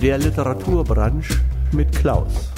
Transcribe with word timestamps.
Der 0.00 0.16
Literaturbranche 0.16 1.40
mit 1.72 1.90
Klaus. 1.90 2.52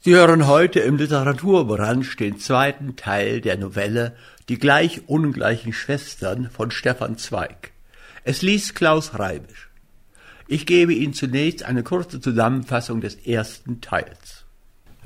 Sie 0.00 0.16
hören 0.16 0.48
heute 0.48 0.80
im 0.80 0.96
Literaturbranche 0.96 2.16
den 2.16 2.40
zweiten 2.40 2.96
Teil 2.96 3.40
der 3.40 3.56
Novelle 3.56 4.16
Die 4.48 4.58
gleich 4.58 5.08
ungleichen 5.08 5.72
Schwestern 5.72 6.50
von 6.50 6.72
Stefan 6.72 7.18
Zweig. 7.18 7.70
Es 8.24 8.42
liest 8.42 8.74
Klaus 8.74 9.16
Reibisch. 9.16 9.70
Ich 10.48 10.66
gebe 10.66 10.92
Ihnen 10.92 11.14
zunächst 11.14 11.62
eine 11.62 11.84
kurze 11.84 12.20
Zusammenfassung 12.20 13.00
des 13.00 13.14
ersten 13.14 13.80
Teils. 13.80 14.44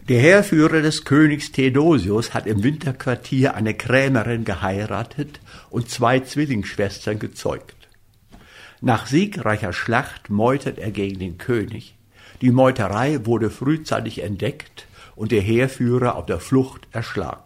Der 0.08 0.20
Heerführer 0.20 0.80
des 0.80 1.04
Königs 1.04 1.52
Theodosius 1.52 2.32
hat 2.32 2.46
im 2.46 2.62
Winterquartier 2.62 3.54
eine 3.54 3.74
Krämerin 3.74 4.46
geheiratet 4.46 5.40
und 5.68 5.90
zwei 5.90 6.20
Zwillingsschwestern 6.20 7.18
gezeugt. 7.18 7.79
Nach 8.80 9.06
siegreicher 9.06 9.72
Schlacht 9.72 10.30
meutert 10.30 10.78
er 10.78 10.91
gegen 10.91 11.18
den 11.18 11.36
König. 11.36 11.96
Die 12.41 12.50
Meuterei 12.50 13.27
wurde 13.27 13.50
frühzeitig 13.50 14.22
entdeckt 14.22 14.86
und 15.16 15.32
der 15.32 15.42
Heerführer 15.42 16.16
auf 16.16 16.24
der 16.24 16.41
Flucht 16.41 16.88
erschlagen. 16.92 17.42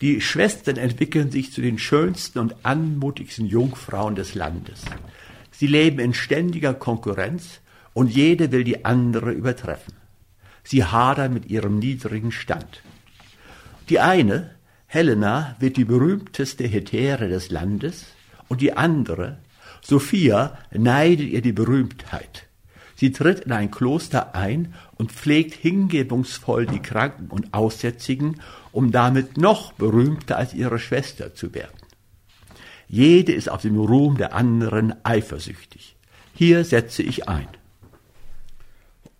Die 0.00 0.20
Schwestern 0.20 0.76
entwickeln 0.76 1.30
sich 1.30 1.52
zu 1.52 1.60
den 1.60 1.78
schönsten 1.78 2.40
und 2.40 2.56
anmutigsten 2.64 3.46
Jungfrauen 3.46 4.16
des 4.16 4.34
Landes. 4.34 4.82
Sie 5.52 5.68
leben 5.68 6.00
in 6.00 6.12
ständiger 6.12 6.74
Konkurrenz 6.74 7.60
und 7.94 8.10
jede 8.10 8.50
will 8.50 8.64
die 8.64 8.84
andere 8.84 9.30
übertreffen. 9.30 9.94
Sie 10.64 10.82
hadern 10.84 11.32
mit 11.32 11.46
ihrem 11.46 11.78
niedrigen 11.78 12.32
Stand. 12.32 12.82
Die 13.88 14.00
eine, 14.00 14.56
Helena, 14.86 15.54
wird 15.60 15.76
die 15.76 15.84
berühmteste 15.84 16.64
Hetäre 16.64 17.28
des 17.28 17.50
Landes 17.50 18.06
und 18.48 18.60
die 18.60 18.76
andere, 18.76 19.38
Sophia, 19.82 20.56
neidet 20.70 21.28
ihr 21.28 21.42
die 21.42 21.52
Berühmtheit. 21.52 22.46
Sie 22.94 23.10
tritt 23.10 23.40
in 23.40 23.52
ein 23.52 23.72
Kloster 23.72 24.34
ein 24.36 24.74
und 24.94 25.10
pflegt 25.10 25.54
hingebungsvoll 25.54 26.66
die 26.66 26.80
Kranken 26.80 27.26
und 27.26 27.52
Aussätzigen, 27.52 28.40
um 28.70 28.92
damit 28.92 29.36
noch 29.36 29.72
berühmter 29.72 30.36
als 30.36 30.54
ihre 30.54 30.78
Schwester 30.78 31.34
zu 31.34 31.52
werden. 31.52 31.76
Jede 32.86 33.32
ist 33.32 33.50
auf 33.50 33.62
dem 33.62 33.76
Ruhm 33.76 34.18
der 34.18 34.34
anderen 34.34 34.94
eifersüchtig. 35.04 35.96
Hier 36.34 36.64
setze 36.64 37.02
ich 37.02 37.28
ein. 37.28 37.48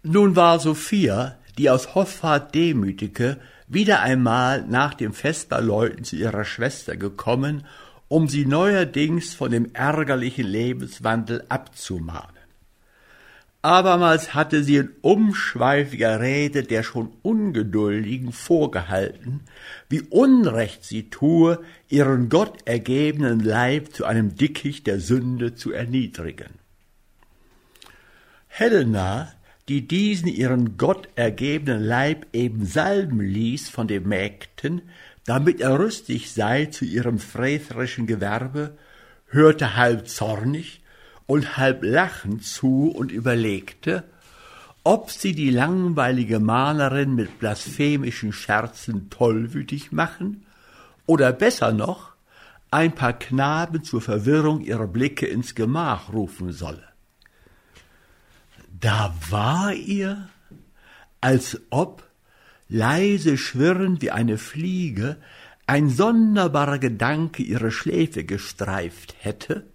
Nun 0.04 0.36
war 0.36 0.60
Sophia, 0.60 1.38
die 1.58 1.68
aus 1.70 1.94
Hoffart 1.94 2.54
demütige, 2.54 3.38
wieder 3.66 4.00
einmal 4.00 4.64
nach 4.66 4.94
dem 4.94 5.12
Vesperläuten 5.12 6.04
zu 6.04 6.16
ihrer 6.16 6.44
Schwester 6.44 6.96
gekommen, 6.96 7.64
um 8.12 8.28
sie 8.28 8.44
neuerdings 8.44 9.32
von 9.32 9.52
dem 9.52 9.70
ärgerlichen 9.72 10.46
Lebenswandel 10.46 11.46
abzumahnen. 11.48 12.42
Abermals 13.62 14.34
hatte 14.34 14.62
sie 14.62 14.76
in 14.76 14.90
umschweifiger 15.00 16.20
Rede 16.20 16.62
der 16.62 16.82
schon 16.82 17.14
Ungeduldigen 17.22 18.32
vorgehalten, 18.32 19.40
wie 19.88 20.02
Unrecht 20.02 20.84
sie 20.84 21.08
tue, 21.08 21.58
ihren 21.88 22.28
gottergebenen 22.28 23.40
Leib 23.40 23.94
zu 23.94 24.04
einem 24.04 24.36
Dickicht 24.36 24.86
der 24.86 25.00
Sünde 25.00 25.54
zu 25.54 25.72
erniedrigen. 25.72 26.50
Helena, 28.46 29.32
die 29.70 29.88
diesen 29.88 30.28
ihren 30.28 30.76
gottergebenen 30.76 31.82
Leib 31.82 32.26
eben 32.34 32.66
salben 32.66 33.20
ließ 33.20 33.70
von 33.70 33.88
den 33.88 34.06
Mägden, 34.06 34.82
damit 35.24 35.60
er 35.60 35.78
rüstig 35.78 36.32
sei 36.32 36.66
zu 36.66 36.84
ihrem 36.84 37.18
frecherischen 37.18 38.06
Gewerbe, 38.06 38.76
hörte 39.26 39.76
halb 39.76 40.08
zornig, 40.08 40.82
und 41.26 41.56
halb 41.56 41.82
lachend 41.82 42.44
zu 42.44 42.90
und 42.90 43.10
überlegte, 43.10 44.04
ob 44.84 45.10
sie 45.10 45.32
die 45.34 45.50
langweilige 45.50 46.40
Malerin 46.40 47.14
mit 47.14 47.38
blasphemischen 47.38 48.32
Scherzen 48.32 49.08
tollwütig 49.10 49.92
machen 49.92 50.44
oder 51.06 51.32
besser 51.32 51.72
noch 51.72 52.12
ein 52.70 52.94
paar 52.94 53.12
Knaben 53.12 53.84
zur 53.84 54.00
Verwirrung 54.00 54.60
ihrer 54.60 54.86
Blicke 54.86 55.26
ins 55.26 55.54
Gemach 55.54 56.12
rufen 56.12 56.52
solle. 56.52 56.84
Da 58.80 59.14
war 59.30 59.72
ihr, 59.72 60.28
als 61.20 61.60
ob, 61.70 62.02
leise 62.72 63.36
schwirrend 63.36 64.00
wie 64.00 64.10
eine 64.10 64.38
Fliege, 64.38 65.18
ein 65.66 65.90
sonderbarer 65.90 66.78
Gedanke 66.78 67.42
ihre 67.42 67.70
Schläfe 67.70 68.24
gestreift 68.24 69.14
hätte, 69.18 69.66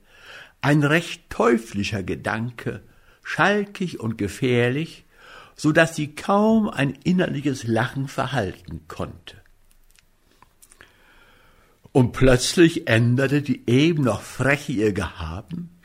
ein 0.61 0.83
recht 0.83 1.29
teuflischer 1.29 2.01
Gedanke, 2.01 2.81
schalkig 3.23 3.99
und 3.99 4.17
gefährlich, 4.17 5.05
so 5.55 5.71
dass 5.71 5.95
sie 5.95 6.15
kaum 6.15 6.69
ein 6.69 6.97
innerliches 7.03 7.65
Lachen 7.65 8.07
verhalten 8.07 8.81
konnte. 8.87 9.37
Und 11.91 12.13
plötzlich 12.13 12.87
änderte 12.87 13.41
die 13.41 13.63
eben 13.67 14.03
noch 14.03 14.21
freche 14.21 14.71
ihr 14.71 14.93
Gehaben, 14.93 15.79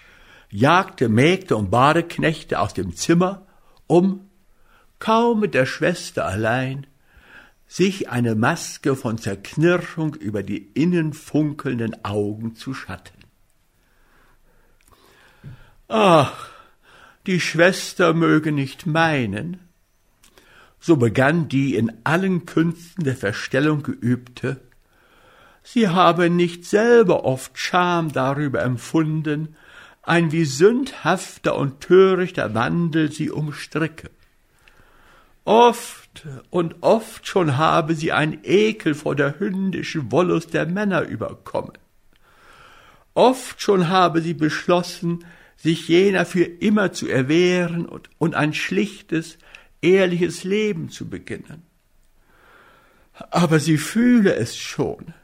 jagte 0.51 1.09
Mägde 1.09 1.57
und 1.57 1.71
Badeknechte 1.71 2.59
aus 2.59 2.75
dem 2.75 2.97
Zimmer, 2.97 3.47
um, 3.87 4.29
kaum 4.99 5.41
mit 5.41 5.55
der 5.55 5.67
Schwester 5.67 6.27
allein, 6.27 6.87
sich 7.73 8.11
eine 8.11 8.35
Maske 8.35 8.97
von 8.97 9.17
Zerknirschung 9.17 10.15
über 10.15 10.43
die 10.43 10.59
innen 10.75 11.15
funkelnden 11.15 12.05
Augen 12.05 12.55
zu 12.55 12.75
schatten. 12.75 13.17
Ach, 15.89 16.51
die 17.27 17.41
Schwester 17.41 18.13
möge 18.13 18.53
nicht 18.53 18.85
meinen. 18.85 19.59
So 20.81 20.97
begann 20.97 21.49
die 21.49 21.75
in 21.75 21.91
allen 22.05 22.45
Künsten 22.45 23.05
der 23.05 23.17
Verstellung 23.17 23.83
geübte, 23.83 24.61
sie 25.63 25.89
habe 25.89 26.29
nicht 26.29 26.67
selber 26.67 27.25
oft 27.25 27.59
Scham 27.59 28.13
darüber 28.13 28.61
empfunden, 28.61 29.57
ein 30.03 30.31
wie 30.31 30.45
sündhafter 30.45 31.57
und 31.57 31.81
törichter 31.81 32.53
Wandel 32.53 33.11
sie 33.11 33.31
umstricke. 33.31 34.11
Oft 35.45 36.02
und 36.51 36.77
oft 36.83 37.27
schon 37.27 37.57
habe 37.57 37.95
sie 37.95 38.13
ein 38.13 38.41
Ekel 38.45 38.95
vor 38.95 39.17
der 39.17 39.39
hündischen 39.39 40.13
Wollust 40.13 40.55
der 40.55 40.67
Männer 40.67 41.03
überkommen. 41.03 41.73
Oft 43.15 43.61
schon 43.61 43.89
habe 43.89 44.21
sie 44.23 44.35
beschlossen, 44.35 45.25
sich 45.57 45.89
jener 45.89 46.27
für 46.27 46.45
immer 46.45 46.93
zu 46.93 47.09
erwehren 47.09 47.87
und, 47.87 48.11
und 48.19 48.35
ein 48.35 48.55
schlichtes, 48.55 49.39
ehrliches 49.81 50.45
Leben 50.45 50.89
zu 50.89 51.09
beginnen. 51.09 51.63
Aber 53.31 53.61
sie 53.61 53.79
fühle 53.79 54.35
es 54.35 54.57
schon, 54.57 55.15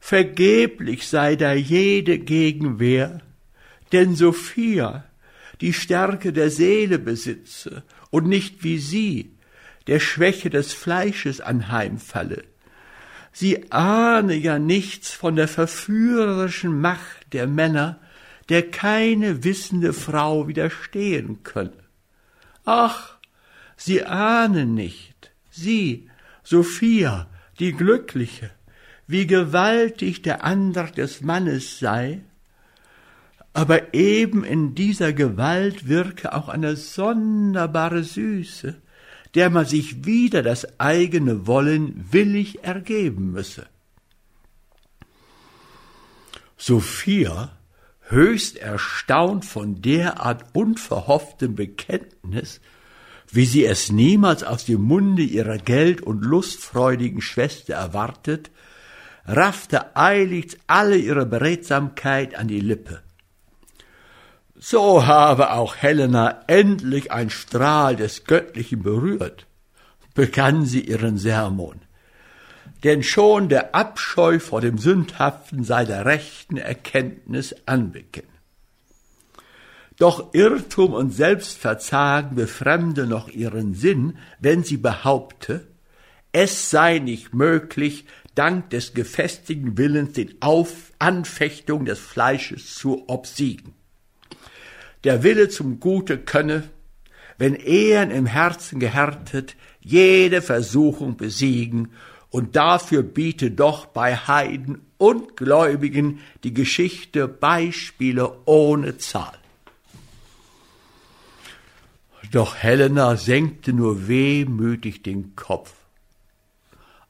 vergeblich 0.00 1.06
sei 1.06 1.36
da 1.36 1.52
jede 1.52 2.18
Gegenwehr, 2.18 3.20
denn 3.92 4.16
Sophia, 4.16 5.04
die 5.60 5.72
Stärke 5.72 6.32
der 6.32 6.50
Seele 6.50 6.98
besitze 6.98 7.84
und 8.10 8.26
nicht 8.26 8.64
wie 8.64 8.78
sie, 8.78 9.35
der 9.86 10.00
Schwäche 10.00 10.50
des 10.50 10.72
Fleisches 10.72 11.40
anheimfalle. 11.40 12.44
Sie 13.32 13.70
ahne 13.70 14.34
ja 14.34 14.58
nichts 14.58 15.12
von 15.12 15.36
der 15.36 15.48
verführerischen 15.48 16.80
Macht 16.80 17.32
der 17.32 17.46
Männer, 17.46 18.00
der 18.48 18.70
keine 18.70 19.44
wissende 19.44 19.92
Frau 19.92 20.48
widerstehen 20.48 21.42
könne. 21.42 21.84
Ach, 22.64 23.16
sie 23.76 24.04
ahnen 24.04 24.74
nicht, 24.74 25.32
sie, 25.50 26.08
Sophia, 26.42 27.28
die 27.58 27.72
Glückliche, 27.72 28.50
wie 29.06 29.26
gewaltig 29.26 30.22
der 30.22 30.44
Andrang 30.44 30.92
des 30.92 31.20
Mannes 31.20 31.78
sei, 31.78 32.22
aber 33.52 33.94
eben 33.94 34.44
in 34.44 34.74
dieser 34.74 35.12
Gewalt 35.12 35.88
wirke 35.88 36.34
auch 36.34 36.48
eine 36.48 36.76
sonderbare 36.76 38.02
Süße, 38.02 38.76
der 39.36 39.50
man 39.50 39.66
sich 39.66 40.06
wieder 40.06 40.42
das 40.42 40.80
eigene 40.80 41.46
Wollen 41.46 42.06
willig 42.10 42.64
ergeben 42.64 43.32
müsse. 43.32 43.66
Sophia 46.56 47.50
höchst 48.08 48.56
erstaunt 48.56 49.44
von 49.44 49.82
derart 49.82 50.44
unverhofftem 50.54 51.54
Bekenntnis, 51.54 52.60
wie 53.30 53.44
sie 53.44 53.66
es 53.66 53.92
niemals 53.92 54.42
aus 54.42 54.64
dem 54.64 54.80
Munde 54.80 55.22
ihrer 55.22 55.58
geld- 55.58 56.00
und 56.00 56.24
lustfreudigen 56.24 57.20
Schwester 57.20 57.74
erwartet, 57.74 58.50
raffte 59.26 59.96
eiligst 59.96 60.56
alle 60.66 60.96
ihre 60.96 61.26
Beredsamkeit 61.26 62.36
an 62.36 62.48
die 62.48 62.60
Lippe. 62.60 63.02
So 64.58 65.06
habe 65.06 65.52
auch 65.52 65.76
Helena 65.76 66.42
endlich 66.46 67.12
ein 67.12 67.30
Strahl 67.30 67.96
des 67.96 68.24
Göttlichen 68.24 68.82
berührt, 68.82 69.46
begann 70.14 70.64
sie 70.64 70.80
ihren 70.80 71.18
Sermon 71.18 71.80
denn 72.84 73.02
schon 73.02 73.48
der 73.48 73.74
Abscheu 73.74 74.38
vor 74.38 74.60
dem 74.60 74.78
Sündhaften 74.78 75.64
sei 75.64 75.84
der 75.84 76.04
rechten 76.04 76.56
Erkenntnis 76.56 77.54
Anbeginn. 77.66 78.28
Doch 79.98 80.34
Irrtum 80.34 80.92
und 80.92 81.10
Selbstverzagen 81.10 82.36
befremde 82.36 83.06
noch 83.06 83.28
ihren 83.28 83.74
Sinn, 83.74 84.18
wenn 84.40 84.62
sie 84.62 84.76
behaupte, 84.76 85.66
es 86.32 86.70
sei 86.70 86.98
nicht 86.98 87.34
möglich, 87.34 88.04
dank 88.34 88.68
des 88.70 88.92
gefestigten 88.92 89.78
Willens 89.78 90.12
den 90.12 90.40
Auf 90.40 90.92
Anfechtungen 90.98 91.86
des 91.86 91.98
Fleisches 91.98 92.74
zu 92.74 93.08
obsiegen. 93.08 93.74
Der 95.04 95.22
Wille 95.22 95.48
zum 95.48 95.80
Gute 95.80 96.18
könne, 96.18 96.68
wenn 97.38 97.54
Ehren 97.54 98.10
im 98.10 98.26
Herzen 98.26 98.80
gehärtet, 98.80 99.56
jede 99.80 100.42
Versuchung 100.42 101.16
besiegen, 101.16 101.92
und 102.30 102.56
dafür 102.56 103.02
biete 103.02 103.50
doch 103.50 103.86
bei 103.86 104.14
Heiden 104.14 104.82
und 104.98 105.36
Gläubigen 105.36 106.20
die 106.44 106.52
Geschichte 106.52 107.28
Beispiele 107.28 108.38
ohne 108.44 108.98
Zahl. 108.98 109.38
Doch 112.32 112.56
Helena 112.56 113.16
senkte 113.16 113.72
nur 113.72 114.08
wehmütig 114.08 115.02
den 115.02 115.36
Kopf. 115.36 115.72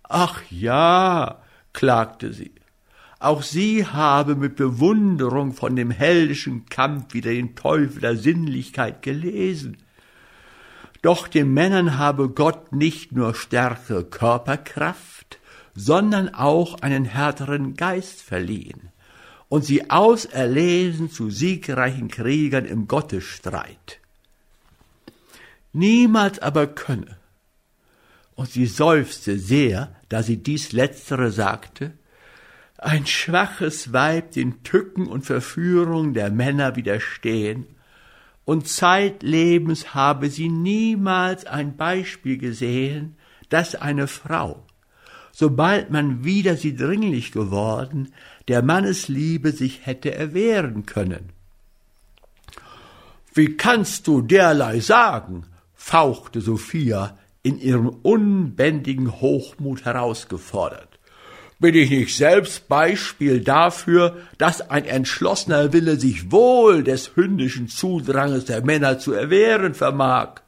Ach 0.03 0.43
ja, 0.50 1.43
klagte 1.73 2.33
sie, 2.33 2.53
auch 3.18 3.42
sie 3.42 3.86
habe 3.86 4.34
mit 4.34 4.56
Bewunderung 4.56 5.52
von 5.52 5.74
dem 5.74 5.90
heldischen 5.90 6.66
Kampf 6.66 7.14
wider 7.14 7.30
den 7.30 7.54
Teufel 7.54 8.00
der 8.00 8.16
Sinnlichkeit 8.16 9.02
gelesen. 9.02 9.78
Doch 11.02 11.28
den 11.28 11.52
Männern 11.52 11.98
habe 11.98 12.28
Gott 12.28 12.72
nicht 12.72 13.12
nur 13.12 13.34
stärkere 13.34 14.04
Körperkraft, 14.04 15.38
sondern 15.74 16.34
auch 16.34 16.80
einen 16.80 17.04
härteren 17.04 17.74
Geist 17.74 18.22
verliehen 18.22 18.90
und 19.48 19.64
sie 19.64 19.90
auserlesen 19.90 21.10
zu 21.10 21.30
siegreichen 21.30 22.08
Kriegern 22.08 22.64
im 22.64 22.88
Gottesstreit. 22.88 24.00
Niemals 25.72 26.38
aber 26.38 26.66
könne, 26.66 27.18
und 28.34 28.50
sie 28.50 28.66
seufzte 28.66 29.38
sehr, 29.38 29.94
da 30.08 30.22
sie 30.22 30.38
dies 30.38 30.72
Letztere 30.72 31.30
sagte, 31.30 31.92
ein 32.87 33.05
schwaches 33.05 33.93
Weib 33.93 34.31
den 34.31 34.62
Tücken 34.62 35.09
und 35.09 35.27
Verführungen 35.27 36.15
der 36.15 36.31
Männer 36.31 36.77
widerstehen, 36.77 37.67
und 38.44 38.69
zeitlebens 38.69 39.93
habe 39.93 40.31
sie 40.31 40.49
niemals 40.49 41.47
ein 41.47 41.77
Beispiel 41.77 42.38
gesehen, 42.38 43.17
dass 43.49 43.75
eine 43.75 44.06
Frau, 44.06 44.65
sobald 45.33 45.91
man 45.91 46.25
wieder 46.25 46.56
sie 46.56 46.77
dringlich 46.77 47.33
geworden, 47.33 48.12
der 48.47 48.62
Mannesliebe 48.62 49.50
sich 49.50 49.85
hätte 49.85 50.15
erwehren 50.15 50.87
können. 50.87 51.31
Wie 53.35 53.56
kannst 53.56 54.06
du 54.06 54.23
derlei 54.23 54.79
sagen? 54.79 55.47
fauchte 55.75 56.41
Sophia 56.41 57.19
in 57.43 57.59
ihrem 57.59 57.88
unbändigen 57.88 59.21
Hochmut 59.21 59.85
herausgefordert. 59.85 60.95
Bin 61.58 61.75
ich 61.75 61.88
nicht 61.88 62.14
selbst 62.14 62.69
Beispiel 62.69 63.41
dafür, 63.41 64.19
dass 64.37 64.69
ein 64.69 64.85
entschlossener 64.85 65.73
Wille 65.73 65.99
sich 65.99 66.31
wohl 66.31 66.85
des 66.85 67.17
hündischen 67.17 67.69
Zudranges 67.69 68.44
der 68.44 68.62
Männer 68.62 68.99
zu 68.99 69.14
erwehren 69.14 69.73
vermag? 69.73 70.43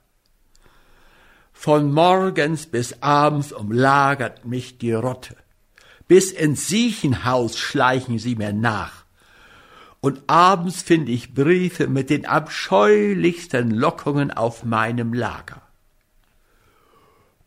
Von 1.52 1.92
morgens 1.92 2.66
bis 2.66 3.02
abends 3.02 3.52
umlagert 3.52 4.44
mich 4.44 4.76
die 4.76 4.92
Rotte. 4.92 5.34
Bis 6.06 6.30
ins 6.30 6.68
Siechenhaus 6.68 7.58
schleichen 7.58 8.18
sie 8.18 8.36
mir 8.36 8.52
nach. 8.52 9.04
Und 10.00 10.22
abends 10.26 10.82
finde 10.82 11.10
ich 11.10 11.34
Briefe 11.34 11.88
mit 11.88 12.10
den 12.10 12.26
abscheulichsten 12.26 13.70
Lockungen 13.70 14.30
auf 14.30 14.62
meinem 14.62 15.12
Lager. 15.14 15.67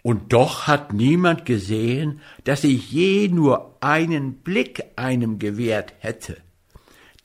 Und 0.03 0.33
doch 0.33 0.67
hat 0.67 0.93
niemand 0.93 1.45
gesehen, 1.45 2.21
dass 2.43 2.63
ich 2.63 2.91
je 2.91 3.27
nur 3.27 3.77
einen 3.81 4.35
Blick 4.35 4.83
einem 4.95 5.37
gewährt 5.37 5.93
hätte. 5.99 6.37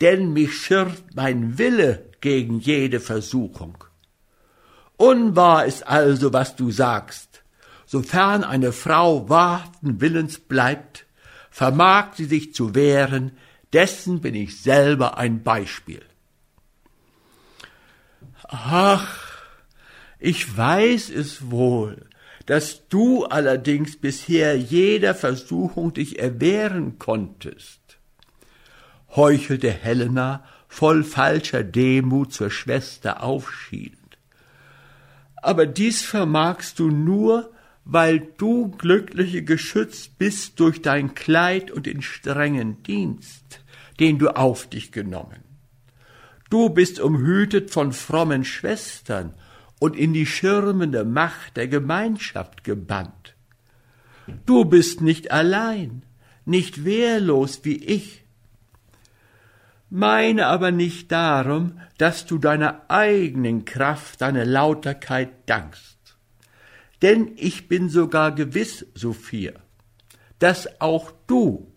Denn 0.00 0.32
mich 0.32 0.54
schirrt 0.54 1.02
mein 1.14 1.58
Wille 1.58 2.04
gegen 2.20 2.58
jede 2.60 3.00
Versuchung. 3.00 3.78
Unwahr 4.96 5.64
ist 5.64 5.86
also, 5.86 6.32
was 6.32 6.56
du 6.56 6.70
sagst. 6.70 7.42
Sofern 7.86 8.44
eine 8.44 8.72
Frau 8.72 9.28
wahrten 9.28 10.00
Willens 10.00 10.38
bleibt, 10.38 11.06
vermag 11.50 12.14
sie 12.14 12.24
sich 12.24 12.52
zu 12.52 12.74
wehren, 12.74 13.32
dessen 13.72 14.20
bin 14.20 14.34
ich 14.34 14.60
selber 14.60 15.18
ein 15.18 15.42
Beispiel. 15.42 16.02
Ach, 18.48 19.40
ich 20.18 20.56
weiß 20.56 21.10
es 21.10 21.50
wohl, 21.50 22.06
dass 22.46 22.88
du 22.88 23.24
allerdings 23.24 23.96
bisher 23.96 24.56
jeder 24.56 25.14
Versuchung 25.14 25.92
dich 25.92 26.18
erwehren 26.18 26.98
konntest. 26.98 27.80
heuchelte 29.14 29.70
Helena 29.70 30.44
voll 30.68 31.02
falscher 31.02 31.64
Demut 31.64 32.32
zur 32.32 32.50
Schwester 32.50 33.22
aufschielend. 33.22 34.18
Aber 35.36 35.64
dies 35.64 36.02
vermagst 36.02 36.78
du 36.78 36.90
nur, 36.90 37.52
weil 37.84 38.18
du, 38.36 38.68
Glückliche, 38.72 39.42
geschützt 39.42 40.18
bist 40.18 40.58
durch 40.60 40.82
dein 40.82 41.14
Kleid 41.14 41.70
und 41.70 41.86
den 41.86 42.02
strengen 42.02 42.82
Dienst, 42.82 43.60
den 44.00 44.18
du 44.18 44.36
auf 44.36 44.68
dich 44.68 44.92
genommen. 44.92 45.44
Du 46.50 46.68
bist 46.68 47.00
umhütet 47.00 47.70
von 47.70 47.92
frommen 47.92 48.44
Schwestern 48.44 49.34
und 49.78 49.96
in 49.96 50.12
die 50.12 50.26
schirmende 50.26 51.04
Macht 51.04 51.56
der 51.56 51.68
Gemeinschaft 51.68 52.64
gebannt. 52.64 53.34
Du 54.44 54.64
bist 54.64 55.00
nicht 55.00 55.30
allein, 55.30 56.02
nicht 56.44 56.84
wehrlos 56.84 57.60
wie 57.64 57.76
ich. 57.76 58.24
Meine 59.88 60.46
aber 60.46 60.72
nicht 60.72 61.12
darum, 61.12 61.80
dass 61.98 62.26
du 62.26 62.38
deiner 62.38 62.82
eigenen 62.88 63.64
Kraft 63.64 64.20
deine 64.20 64.44
Lauterkeit 64.44 65.30
dankst. 65.46 65.96
Denn 67.02 67.32
ich 67.36 67.68
bin 67.68 67.88
sogar 67.88 68.34
gewiss, 68.34 68.86
Sophia, 68.94 69.52
dass 70.38 70.80
auch 70.80 71.12
du, 71.26 71.72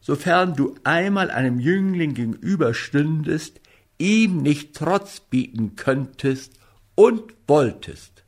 sofern 0.00 0.54
du 0.54 0.74
einmal 0.84 1.30
einem 1.30 1.60
Jüngling 1.60 2.14
gegenüberstündest, 2.14 3.60
ihm 3.98 4.42
nicht 4.42 4.74
Trotz 4.74 5.20
bieten 5.20 5.76
könntest 5.76 6.52
und 6.96 7.22
wolltest, 7.46 8.24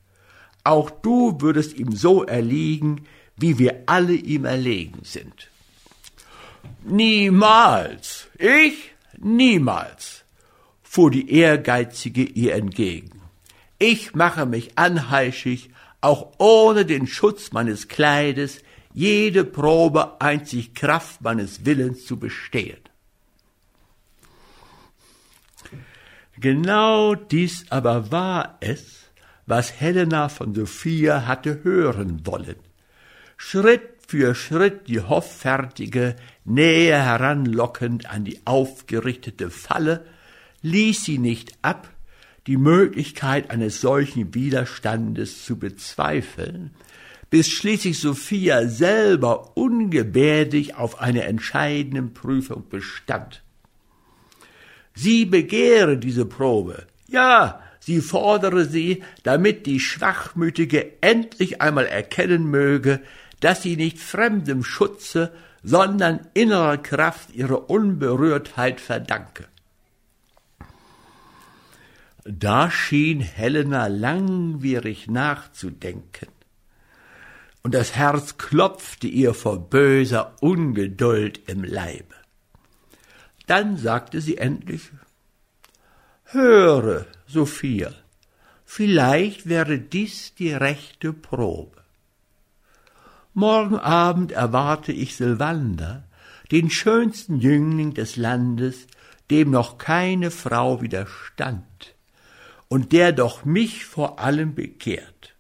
auch 0.63 0.91
du 0.91 1.41
würdest 1.41 1.77
ihm 1.77 1.91
so 1.91 2.23
erliegen, 2.23 3.07
wie 3.37 3.59
wir 3.59 3.83
alle 3.87 4.13
ihm 4.13 4.45
erlegen 4.45 5.01
sind. 5.03 5.51
Niemals, 6.85 8.29
ich 8.39 8.93
niemals, 9.19 10.25
fuhr 10.83 11.11
die 11.11 11.31
Ehrgeizige 11.31 12.23
ihr 12.23 12.55
entgegen. 12.55 13.21
Ich 13.79 14.15
mache 14.15 14.47
mich 14.47 14.77
anheischig, 14.77 15.71
auch 16.01 16.33
ohne 16.39 16.85
den 16.85 17.07
Schutz 17.07 17.53
meines 17.53 17.89
Kleides, 17.89 18.61
jede 18.93 19.45
Probe 19.45 20.21
einzig 20.21 20.75
Kraft 20.75 21.21
meines 21.21 21.65
Willens 21.65 22.05
zu 22.05 22.19
bestehen. 22.19 22.79
Genau 26.41 27.17
dies 27.17 27.67
aber 27.71 28.13
war 28.13 28.59
es, 28.61 29.11
was 29.47 29.81
Helena 29.81 30.29
von 30.29 30.55
Sophia 30.55 31.27
hatte 31.27 31.65
hören 31.65 32.27
wollen. 32.27 32.57
Schritt 33.37 33.83
für 34.07 34.35
Schritt 34.35 34.89
die 34.89 35.01
Hoffärtige 35.01 36.17
näher 36.45 37.03
heranlockend 37.03 38.11
an 38.11 38.25
die 38.25 38.41
aufgerichtete 38.45 39.51
Falle, 39.51 40.05
ließ 40.63 41.05
sie 41.05 41.19
nicht 41.19 41.53
ab, 41.63 41.89
die 42.47 42.57
Möglichkeit 42.57 43.51
eines 43.51 43.81
solchen 43.81 44.35
Widerstandes 44.35 45.45
zu 45.45 45.59
bezweifeln, 45.59 46.71
bis 47.31 47.49
schließlich 47.49 47.99
Sophia 47.99 48.69
selber 48.69 49.57
ungebärdig 49.57 50.77
auf 50.77 51.01
einer 51.01 51.25
entscheidenden 51.25 52.15
Prüfung 52.15 52.69
bestand. 52.69 53.43
Sie 55.01 55.27
begehre 55.27 55.97
diese 55.97 56.27
Probe. 56.27 56.89
Ja, 57.07 57.63
sie 57.79 58.01
fordere 58.01 58.65
sie, 58.65 59.05
damit 59.23 59.65
die 59.67 59.79
Schwachmütige 59.79 61.01
endlich 61.01 61.63
einmal 61.63 61.87
erkennen 61.87 62.51
möge, 62.51 63.01
dass 63.39 63.63
sie 63.63 63.77
nicht 63.77 64.01
fremdem 64.01 64.65
Schutze, 64.65 65.33
sondern 65.63 66.27
innerer 66.35 66.79
Kraft 66.79 67.31
ihre 67.33 67.61
Unberührtheit 67.61 68.81
verdanke. 68.81 69.47
Da 72.25 72.69
schien 72.69 73.21
Helena 73.21 73.87
langwierig 73.87 75.07
nachzudenken, 75.07 76.27
und 77.63 77.73
das 77.73 77.95
Herz 77.95 78.37
klopfte 78.37 79.07
ihr 79.07 79.33
vor 79.33 79.71
böser 79.71 80.35
Ungeduld 80.41 81.49
im 81.49 81.63
Leibe. 81.63 82.18
Dann 83.49 83.79
sagte 83.79 84.21
sie 84.21 84.37
endlich, 84.37 84.83
Höre, 86.25 87.07
Sophia, 87.27 87.91
vielleicht 88.67 89.49
wäre 89.49 89.79
dies 89.79 90.35
die 90.35 90.53
rechte 90.53 91.15
Probe. 91.15 91.83
Morgen 93.33 93.79
Abend 93.79 94.33
erwarte 94.33 94.93
ich 94.93 95.17
Silvander, 95.17 96.05
den 96.53 96.69
schönsten 96.69 97.41
Jüngling 97.41 97.95
des 97.95 98.17
Landes, 98.17 98.87
dem 99.31 99.51
noch 99.51 99.79
keine 99.79 100.31
Frau 100.31 100.83
widerstand, 100.83 101.95
und 102.69 102.93
der 102.93 103.13
doch 103.13 103.47
mich 103.47 103.87
vor 103.87 104.21
allem 104.21 104.55
bekehrt. 104.55 105.35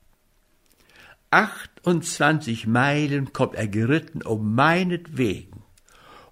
Achtundzwanzig 1.30 2.66
Meilen 2.66 3.34
kommt 3.34 3.54
er 3.54 3.68
geritten 3.68 4.22
um 4.22 4.54
meinetwegen 4.54 5.47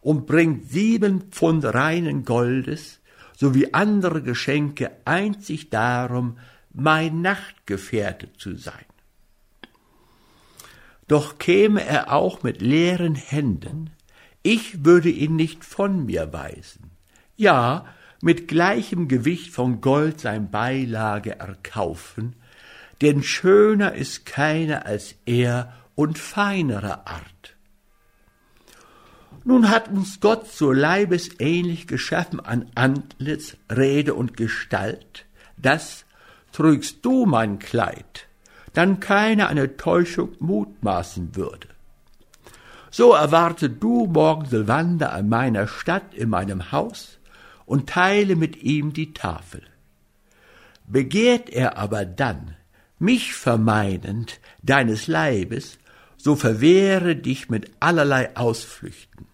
und 0.07 0.25
bringt 0.25 0.71
sieben 0.71 1.33
Pfund 1.33 1.65
reinen 1.65 2.25
Goldes 2.25 3.01
sowie 3.37 3.73
andere 3.73 4.23
Geschenke 4.23 4.93
einzig 5.05 5.69
darum, 5.69 6.39
mein 6.73 7.23
Nachtgefährte 7.23 8.33
zu 8.35 8.55
sein. 8.55 8.85
Doch 11.09 11.39
käme 11.39 11.85
er 11.85 12.13
auch 12.13 12.45
mit 12.45 12.63
leeren 12.63 13.17
Händen, 13.17 13.91
ich 14.45 14.85
würde 14.85 15.09
ihn 15.09 15.35
nicht 15.35 15.65
von 15.65 16.07
mir 16.07 16.33
weisen. 16.33 16.93
Ja, 17.35 17.87
mit 18.23 18.47
gleichem 18.47 19.09
Gewicht 19.09 19.53
von 19.53 19.81
Gold 19.81 20.21
sein 20.21 20.53
Beilage 20.53 21.41
erkaufen, 21.41 22.37
denn 23.03 23.25
schöner 23.25 23.97
ist 23.97 24.25
keiner 24.25 24.87
als 24.87 25.17
er 25.27 25.73
und 25.97 26.17
feinerer 26.17 27.09
Art. 27.09 27.36
Nun 29.49 29.71
hat 29.71 29.87
uns 29.87 30.19
Gott 30.19 30.49
so 30.51 30.73
leibesähnlich 30.73 31.87
geschaffen 31.87 32.41
an 32.41 32.69
Antlitz, 32.75 33.57
Rede 33.71 34.15
und 34.15 34.37
Gestalt, 34.37 35.25
dass, 35.57 36.05
trügst 36.51 37.05
du 37.05 37.27
mein 37.27 37.61
Kleid, 37.61 38.27
dann 38.73 38.99
keiner 38.99 39.47
eine 39.47 39.77
Täuschung 39.77 40.31
mutmaßen 40.41 41.37
würde. 41.37 41.69
So 42.91 43.13
erwarte 43.13 43.71
du 43.71 44.09
morgen 44.09 44.47
Silvander 44.47 45.13
an 45.13 45.29
meiner 45.29 45.69
Stadt 45.69 46.13
in 46.13 46.29
meinem 46.29 46.73
Haus 46.73 47.21
und 47.67 47.89
teile 47.89 48.35
mit 48.35 48.65
ihm 48.65 48.93
die 48.95 49.13
Tafel. 49.13 49.63
Begehrt 50.89 51.51
er 51.51 51.79
aber 51.79 52.05
dann, 52.05 52.57
mich 52.99 53.33
vermeinend 53.33 54.41
deines 54.65 55.07
Leibes, 55.07 55.79
so 56.17 56.35
verwehre 56.35 57.15
dich 57.15 57.49
mit 57.49 57.71
allerlei 57.79 58.35
Ausflüchten. 58.35 59.29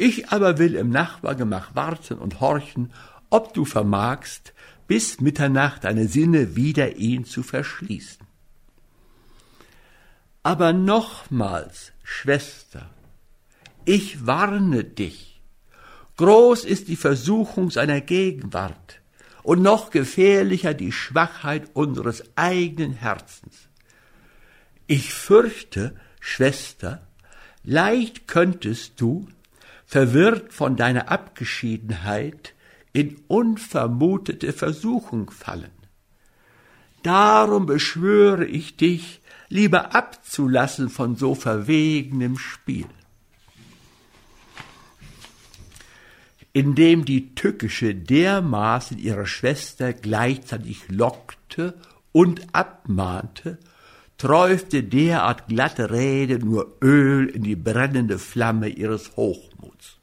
Ich 0.00 0.30
aber 0.30 0.56
will 0.56 0.76
im 0.76 0.88
Nachbargemach 0.88 1.74
warten 1.74 2.14
und 2.14 2.40
horchen, 2.40 2.90
ob 3.28 3.52
du 3.52 3.66
vermagst, 3.66 4.54
bis 4.86 5.20
Mitternacht 5.20 5.84
deine 5.84 6.08
Sinne 6.08 6.56
wider 6.56 6.96
ihn 6.96 7.26
zu 7.26 7.42
verschließen. 7.42 8.26
Aber 10.42 10.72
nochmals, 10.72 11.92
Schwester, 12.02 12.88
ich 13.84 14.26
warne 14.26 14.84
dich. 14.84 15.42
Groß 16.16 16.64
ist 16.64 16.88
die 16.88 16.96
Versuchung 16.96 17.70
seiner 17.70 18.00
Gegenwart 18.00 19.02
und 19.42 19.60
noch 19.60 19.90
gefährlicher 19.90 20.72
die 20.72 20.92
Schwachheit 20.92 21.72
unseres 21.74 22.24
eigenen 22.36 22.94
Herzens. 22.94 23.68
Ich 24.86 25.12
fürchte, 25.12 25.94
Schwester, 26.20 27.06
leicht 27.64 28.26
könntest 28.26 28.98
du, 28.98 29.28
verwirrt 29.90 30.52
von 30.52 30.76
deiner 30.76 31.10
Abgeschiedenheit, 31.10 32.54
in 32.92 33.16
unvermutete 33.26 34.52
Versuchung 34.52 35.32
fallen. 35.32 35.72
Darum 37.02 37.66
beschwöre 37.66 38.44
ich 38.44 38.76
dich, 38.76 39.20
lieber 39.48 39.92
abzulassen 39.92 40.90
von 40.90 41.16
so 41.16 41.34
verwegenem 41.34 42.38
Spiel. 42.38 42.86
Indem 46.52 47.04
die 47.04 47.34
Tückische 47.34 47.92
dermaßen 47.92 48.96
ihre 48.96 49.26
Schwester 49.26 49.92
gleichzeitig 49.92 50.88
lockte 50.88 51.74
und 52.12 52.54
abmahnte, 52.54 53.58
träufte 54.20 54.82
derart 54.82 55.48
glatte 55.48 55.90
Rede 55.90 56.38
nur 56.38 56.76
Öl 56.82 57.26
in 57.26 57.42
die 57.42 57.56
brennende 57.56 58.18
Flamme 58.18 58.68
ihres 58.68 59.16
Hochmuts. 59.16 59.96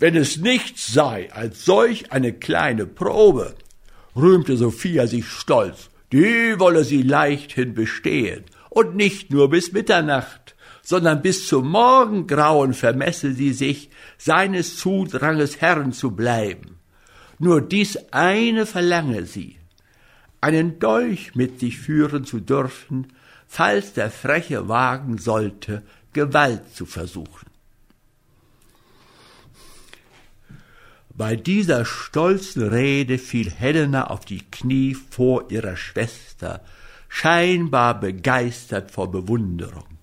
Wenn 0.00 0.16
es 0.16 0.38
nichts 0.38 0.92
sei 0.92 1.32
als 1.32 1.64
solch 1.64 2.10
eine 2.10 2.32
kleine 2.32 2.84
Probe, 2.84 3.54
rühmte 4.16 4.56
Sophia 4.56 5.06
sich 5.06 5.28
stolz, 5.28 5.90
die 6.10 6.58
wolle 6.58 6.82
sie 6.82 7.02
leichthin 7.02 7.74
bestehen, 7.74 8.42
und 8.70 8.96
nicht 8.96 9.30
nur 9.30 9.50
bis 9.50 9.72
Mitternacht, 9.72 10.56
sondern 10.82 11.22
bis 11.22 11.46
zum 11.46 11.70
Morgengrauen 11.70 12.74
vermesse 12.74 13.34
sie 13.34 13.52
sich, 13.52 13.90
seines 14.18 14.78
Zudranges 14.78 15.60
Herrn 15.60 15.92
zu 15.92 16.10
bleiben. 16.10 16.80
Nur 17.38 17.60
dies 17.60 17.98
eine 18.10 18.66
verlange 18.66 19.26
sie, 19.26 19.58
einen 20.42 20.80
Dolch 20.80 21.34
mit 21.34 21.60
sich 21.60 21.78
führen 21.78 22.24
zu 22.24 22.40
dürfen, 22.40 23.12
falls 23.46 23.94
der 23.94 24.10
Freche 24.10 24.68
wagen 24.68 25.16
sollte, 25.16 25.82
Gewalt 26.12 26.74
zu 26.74 26.84
versuchen. 26.84 27.48
Bei 31.14 31.36
dieser 31.36 31.84
stolzen 31.84 32.68
Rede 32.68 33.18
fiel 33.18 33.50
Helena 33.50 34.08
auf 34.08 34.24
die 34.24 34.42
Knie 34.50 34.94
vor 34.94 35.50
ihrer 35.50 35.76
Schwester, 35.76 36.64
scheinbar 37.08 38.00
begeistert 38.00 38.90
vor 38.90 39.10
Bewunderung. 39.10 39.98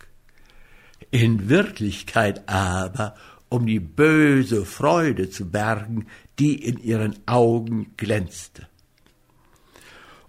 In 1.12 1.50
Wirklichkeit 1.50 2.48
aber 2.48 3.16
um 3.50 3.66
die 3.66 3.80
böse 3.80 4.64
Freude 4.64 5.30
zu 5.32 5.50
bergen, 5.50 6.06
die 6.38 6.64
in 6.64 6.78
ihren 6.78 7.16
Augen 7.28 7.94
glänzte 7.98 8.69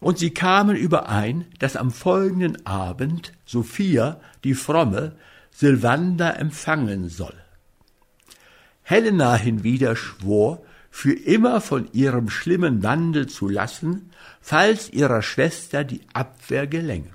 und 0.01 0.19
sie 0.19 0.31
kamen 0.31 0.77
überein, 0.77 1.45
dass 1.59 1.77
am 1.77 1.91
folgenden 1.91 2.67
Abend 2.67 3.33
Sophia, 3.45 4.21
die 4.45 4.55
Fromme, 4.55 5.13
Silvander 5.51 6.39
empfangen 6.39 7.09
soll. 7.09 7.35
Helena 8.83 9.37
hinwieder 9.37 9.95
schwor, 9.95 10.63
für 10.91 11.13
immer 11.13 11.61
von 11.61 11.89
ihrem 11.93 12.31
schlimmen 12.31 12.83
Wandel 12.83 13.29
zu 13.29 13.49
lassen, 13.49 14.11
falls 14.41 14.91
ihrer 14.91 15.23
Schwester 15.23 15.85
die 15.85 16.01
Abwehr 16.13 16.67
gelänge. 16.67 17.13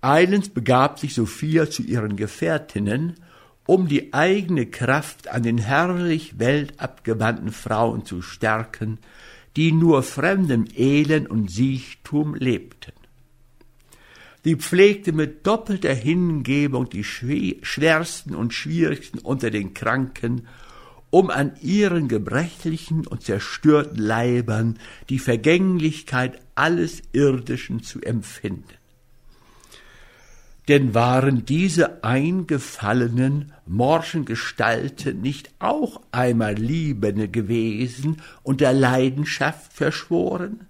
Eilends 0.00 0.48
begab 0.48 0.98
sich 0.98 1.14
Sophia 1.14 1.70
zu 1.70 1.82
ihren 1.82 2.16
Gefährtinnen, 2.16 3.14
um 3.66 3.86
die 3.86 4.14
eigene 4.14 4.66
Kraft 4.66 5.28
an 5.28 5.42
den 5.42 5.58
herrlich 5.58 6.38
weltabgewandten 6.38 7.52
Frauen 7.52 8.04
zu 8.04 8.22
stärken, 8.22 8.98
die 9.58 9.72
nur 9.72 10.04
fremdem 10.04 10.66
Elend 10.76 11.28
und 11.28 11.50
Siechtum 11.50 12.36
lebten. 12.36 12.92
Sie 14.44 14.54
pflegte 14.54 15.10
mit 15.10 15.44
doppelter 15.48 15.92
Hingebung 15.92 16.88
die 16.88 17.02
schwersten 17.02 18.36
und 18.36 18.54
schwierigsten 18.54 19.18
unter 19.18 19.50
den 19.50 19.74
Kranken, 19.74 20.46
um 21.10 21.28
an 21.28 21.54
ihren 21.60 22.06
gebrechlichen 22.06 23.04
und 23.04 23.24
zerstörten 23.24 23.98
Leibern 23.98 24.78
die 25.08 25.18
Vergänglichkeit 25.18 26.40
alles 26.54 27.02
Irdischen 27.12 27.82
zu 27.82 28.00
empfinden 28.00 28.77
denn 30.68 30.94
waren 30.94 31.46
diese 31.46 32.04
eingefallenen, 32.04 33.52
morschen 33.66 34.26
Gestalten 34.26 35.22
nicht 35.22 35.50
auch 35.58 36.02
einmal 36.12 36.54
Liebende 36.54 37.28
gewesen 37.28 38.20
und 38.42 38.60
der 38.60 38.74
Leidenschaft 38.74 39.72
verschworen? 39.72 40.66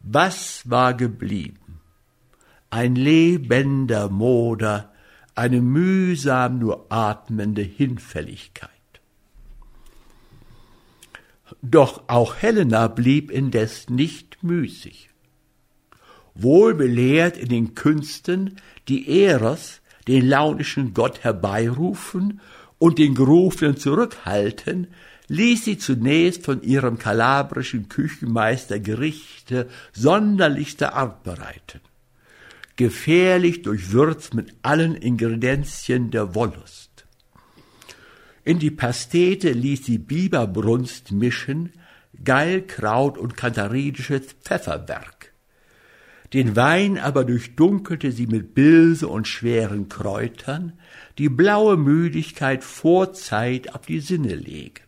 Was 0.00 0.68
war 0.68 0.94
geblieben? 0.94 1.80
Ein 2.70 2.96
lebender 2.96 4.08
Moder, 4.08 4.92
eine 5.36 5.60
mühsam 5.60 6.58
nur 6.58 6.86
atmende 6.88 7.62
Hinfälligkeit. 7.62 8.70
Doch 11.62 12.04
auch 12.08 12.36
Helena 12.36 12.88
blieb 12.88 13.30
indes 13.30 13.88
nicht 13.90 14.42
müßig 14.42 15.09
wohl 16.42 16.74
belehrt 16.74 17.36
in 17.36 17.48
den 17.48 17.74
Künsten, 17.74 18.56
die 18.88 19.22
Eros, 19.22 19.80
den 20.08 20.28
launischen 20.28 20.94
Gott, 20.94 21.22
herbeirufen 21.24 22.40
und 22.78 22.98
den 22.98 23.14
Gerufenen 23.14 23.76
zurückhalten, 23.76 24.88
ließ 25.28 25.64
sie 25.64 25.78
zunächst 25.78 26.44
von 26.44 26.62
ihrem 26.62 26.98
kalabrischen 26.98 27.88
Küchenmeister 27.88 28.80
Gerichte 28.80 29.68
sonderlichster 29.92 30.94
Art 30.94 31.22
bereiten. 31.22 31.80
Gefährlich 32.74 33.62
durchwürzt 33.62 34.34
mit 34.34 34.54
allen 34.62 34.96
Ingredienzien 34.96 36.10
der 36.10 36.34
Wollust. 36.34 37.06
In 38.42 38.58
die 38.58 38.70
Pastete 38.70 39.52
ließ 39.52 39.84
sie 39.84 39.98
Biberbrunst 39.98 41.12
mischen, 41.12 41.74
Geilkraut 42.24 43.16
und 43.18 43.36
kantaridisches 43.36 44.32
Pfefferwerk. 44.42 45.19
Den 46.32 46.54
Wein 46.54 46.96
aber 46.96 47.24
durchdunkelte 47.24 48.12
sie 48.12 48.28
mit 48.28 48.54
Bilse 48.54 49.08
und 49.08 49.26
schweren 49.26 49.88
Kräutern, 49.88 50.74
die 51.18 51.28
blaue 51.28 51.76
Müdigkeit 51.76 52.62
vor 52.62 53.12
Zeit 53.12 53.74
auf 53.74 53.84
die 53.84 54.00
Sinne 54.00 54.36
legen. 54.36 54.84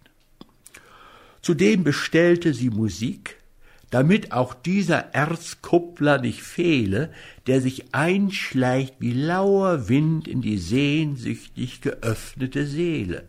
Zudem 1.40 1.82
bestellte 1.82 2.54
sie 2.54 2.70
Musik, 2.70 3.38
damit 3.90 4.30
auch 4.32 4.54
dieser 4.54 5.12
Erzkuppler 5.14 6.18
nicht 6.18 6.42
fehle, 6.42 7.12
der 7.48 7.60
sich 7.60 7.92
einschleicht 7.92 8.94
wie 9.00 9.12
lauer 9.12 9.88
Wind 9.88 10.28
in 10.28 10.40
die 10.40 10.58
sehnsüchtig 10.58 11.80
geöffnete 11.80 12.66
Seele. 12.66 13.28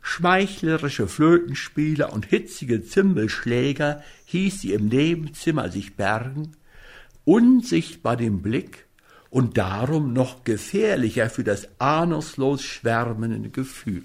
Schmeichlerische 0.00 1.06
Flötenspieler 1.06 2.12
und 2.12 2.26
hitzige 2.26 2.82
Zimbelschläger 2.82 4.02
hieß 4.24 4.62
sie 4.62 4.72
im 4.72 4.88
Nebenzimmer 4.88 5.70
sich 5.70 5.94
bergen, 5.94 6.56
unsichtbar 7.24 8.16
dem 8.16 8.42
Blick 8.42 8.86
und 9.30 9.58
darum 9.58 10.12
noch 10.12 10.44
gefährlicher 10.44 11.30
für 11.30 11.44
das 11.44 11.68
ahnungslos 11.80 12.62
schwärmende 12.62 13.50
Gefühl 13.50 14.04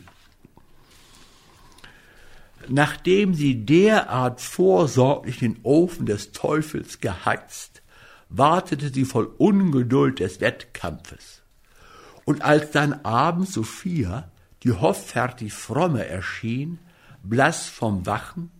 nachdem 2.69 3.33
sie 3.33 3.65
derart 3.65 4.41
vorsorglich 4.41 5.39
den 5.39 5.59
Ofen 5.63 6.05
des 6.05 6.31
Teufels 6.31 6.99
geheizt, 6.99 7.81
wartete 8.29 8.89
sie 8.89 9.05
voll 9.05 9.29
Ungeduld 9.37 10.19
des 10.19 10.39
Wettkampfes. 10.39 11.41
Und 12.25 12.43
als 12.43 12.71
dann 12.71 12.93
abends 13.03 13.53
Sophia, 13.53 14.31
die 14.63 14.71
hoffärtig 14.71 15.53
Fromme 15.53 16.05
erschien, 16.05 16.79
blass 17.23 17.67
vom 17.67 18.05
Wachen 18.05 18.51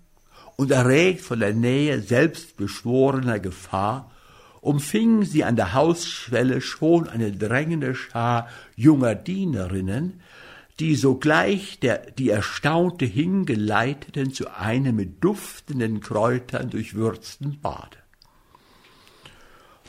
und 0.55 0.71
erregt 0.71 1.21
von 1.21 1.39
der 1.39 1.53
Nähe 1.53 2.01
selbstbeschworener 2.01 3.39
Gefahr, 3.39 4.11
umfing 4.61 5.23
sie 5.23 5.43
an 5.43 5.55
der 5.55 5.73
Hausschwelle 5.73 6.61
schon 6.61 7.07
eine 7.07 7.31
drängende 7.31 7.95
Schar 7.95 8.47
junger 8.75 9.15
Dienerinnen, 9.15 10.21
die 10.79 10.95
sogleich 10.95 11.79
der, 11.79 12.11
die 12.11 12.29
Erstaunte 12.29 13.05
hingeleiteten 13.05 14.33
zu 14.33 14.55
einem 14.55 14.95
mit 14.95 15.23
duftenden 15.23 15.99
Kräutern 15.99 16.69
durchwürzten 16.69 17.59
Bade. 17.59 17.97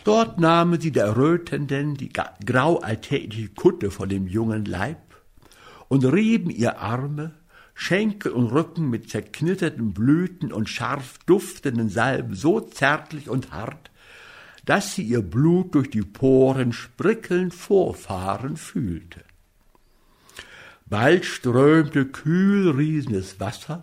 Dort 0.02 0.40
nahmen 0.40 0.80
sie 0.80 0.92
der 0.92 1.04
Errötenden 1.04 1.94
die 1.94 2.10
grau 2.10 2.78
alltägliche 2.78 3.50
Kutte 3.50 3.90
von 3.90 4.08
dem 4.08 4.26
jungen 4.26 4.64
Leib 4.64 4.98
und 5.88 6.04
rieben 6.04 6.50
ihr 6.50 6.78
Arme, 6.78 7.34
Schenkel 7.74 8.32
und 8.32 8.46
Rücken 8.46 8.90
mit 8.90 9.10
zerknitterten 9.10 9.92
Blüten 9.92 10.52
und 10.52 10.68
scharf 10.68 11.18
duftenden 11.26 11.88
Salben 11.88 12.34
so 12.34 12.60
zärtlich 12.60 13.28
und 13.28 13.52
hart, 13.52 13.90
dass 14.70 14.94
sie 14.94 15.02
ihr 15.02 15.22
Blut 15.22 15.74
durch 15.74 15.90
die 15.90 16.02
Poren 16.02 16.72
sprickelnd 16.72 17.52
vorfahren 17.52 18.56
fühlte. 18.56 19.24
Bald 20.86 21.24
strömte 21.24 22.06
kühl 22.06 22.70
riesendes 22.70 23.40
Wasser, 23.40 23.80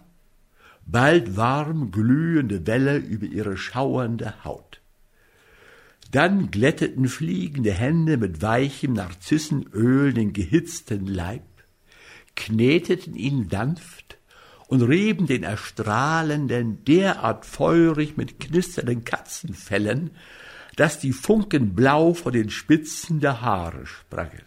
bald 0.85 1.35
warm 1.35 1.91
glühende 1.91 2.65
Welle 2.65 2.95
über 2.99 3.25
ihre 3.25 3.57
schauernde 3.57 4.45
Haut. 4.45 4.79
Dann 6.11 6.51
glätteten 6.51 7.09
fliegende 7.09 7.73
Hände 7.73 8.15
mit 8.15 8.41
weichem 8.41 8.93
Narzissenöl 8.93 10.13
den 10.13 10.31
gehitzten 10.31 11.05
Leib, 11.05 11.43
kneteten 12.37 13.13
ihn 13.13 13.49
sanft 13.49 14.19
und 14.67 14.83
rieben 14.83 15.27
den 15.27 15.43
erstrahlenden 15.43 16.85
derart 16.85 17.45
feurig 17.45 18.15
mit 18.15 18.39
knisternden 18.39 19.03
Katzenfellen, 19.03 20.11
dass 20.77 20.99
die 20.99 21.11
Funken 21.11 21.75
blau 21.75 22.13
vor 22.13 22.31
den 22.31 22.49
Spitzen 22.49 23.19
der 23.19 23.41
Haare 23.41 23.85
sprangen. 23.85 24.43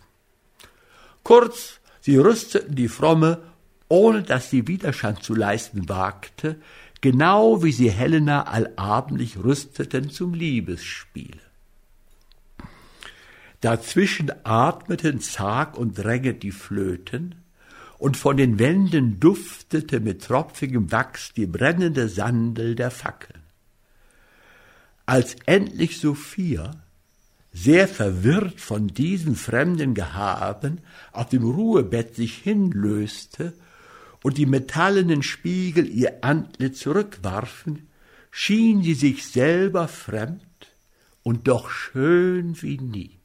Kurz 1.23 1.81
Sie 2.01 2.17
rüsteten 2.17 2.75
die 2.75 2.89
Fromme, 2.89 3.43
ohne 3.89 4.23
dass 4.23 4.51
sie 4.51 4.67
Widerstand 4.67 5.23
zu 5.23 5.35
leisten 5.35 5.89
wagte, 5.89 6.57
genau 7.01 7.63
wie 7.63 7.73
sie 7.73 7.91
Helena 7.91 8.45
allabendlich 8.45 9.37
rüsteten 9.37 10.11
zum 10.11 10.35
Liebesspiele. 10.35 11.41
Dazwischen 13.61 14.33
atmeten 14.45 15.21
zag 15.21 15.77
und 15.77 15.99
drängend 15.99 16.43
die 16.43 16.53
Flöten, 16.53 17.35
und 17.99 18.17
von 18.17 18.39
den 18.39 18.59
Wänden 18.59 19.21
duftete 19.21 20.01
mit 20.01 20.25
tropfigem 20.25 20.91
Wachs 20.91 21.35
die 21.35 21.45
brennende 21.45 22.09
Sandel 22.09 22.75
der 22.75 22.91
Fackeln. 22.91 23.40
Als 25.07 25.37
endlich 25.47 25.99
Sophia, 25.99 26.83
sehr 27.53 27.89
verwirrt 27.89 28.61
von 28.61 28.89
diesem 28.89 29.35
fremden 29.35 29.95
Gehaben, 29.95 30.79
auf 31.13 31.29
dem 31.29 31.45
Ruhebett 31.45 32.15
sich 32.15 32.37
hinlöste 32.37 33.53
und 34.23 34.39
die 34.39 34.47
metallenen 34.47 35.23
Spiegel 35.23 35.89
ihr 35.89 36.23
Antlitz 36.23 36.81
zurückwarfen, 36.81 37.89
schien 38.31 38.83
sie 38.83 38.95
sich 38.95 39.27
selber 39.27 39.89
fremd 39.89 40.43
und 41.23 41.49
doch 41.49 41.71
schön 41.71 42.61
wie 42.63 42.79
nie. 42.79 43.21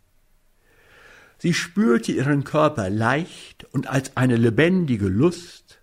Sie 1.38 1.54
spürte 1.54 2.12
ihren 2.12 2.44
Körper 2.44 2.90
leicht 2.90 3.66
und 3.72 3.88
als 3.88 4.18
eine 4.18 4.38
lebendige 4.38 5.08
Lust 5.08 5.80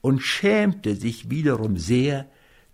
und 0.00 0.20
schämte 0.20 0.96
sich 0.96 1.30
wiederum 1.30 1.76
sehr, 1.76 2.26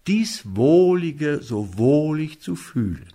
dies 0.06 0.42
Wohlige 0.44 1.42
so 1.42 1.76
wohlig 1.76 2.40
zu 2.40 2.56
fühlen. 2.56 3.12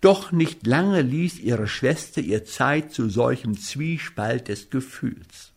Doch 0.00 0.32
nicht 0.32 0.66
lange 0.66 1.00
ließ 1.00 1.38
ihre 1.38 1.68
Schwester 1.68 2.20
ihr 2.20 2.44
Zeit 2.44 2.92
zu 2.92 3.08
solchem 3.08 3.56
Zwiespalt 3.56 4.48
des 4.48 4.68
Gefühls. 4.68 5.52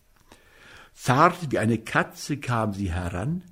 Zart 0.93 1.52
wie 1.52 1.58
eine 1.58 1.80
Katze 1.80 2.38
kam 2.38 2.74
sie 2.74 2.91
heran 2.91 3.43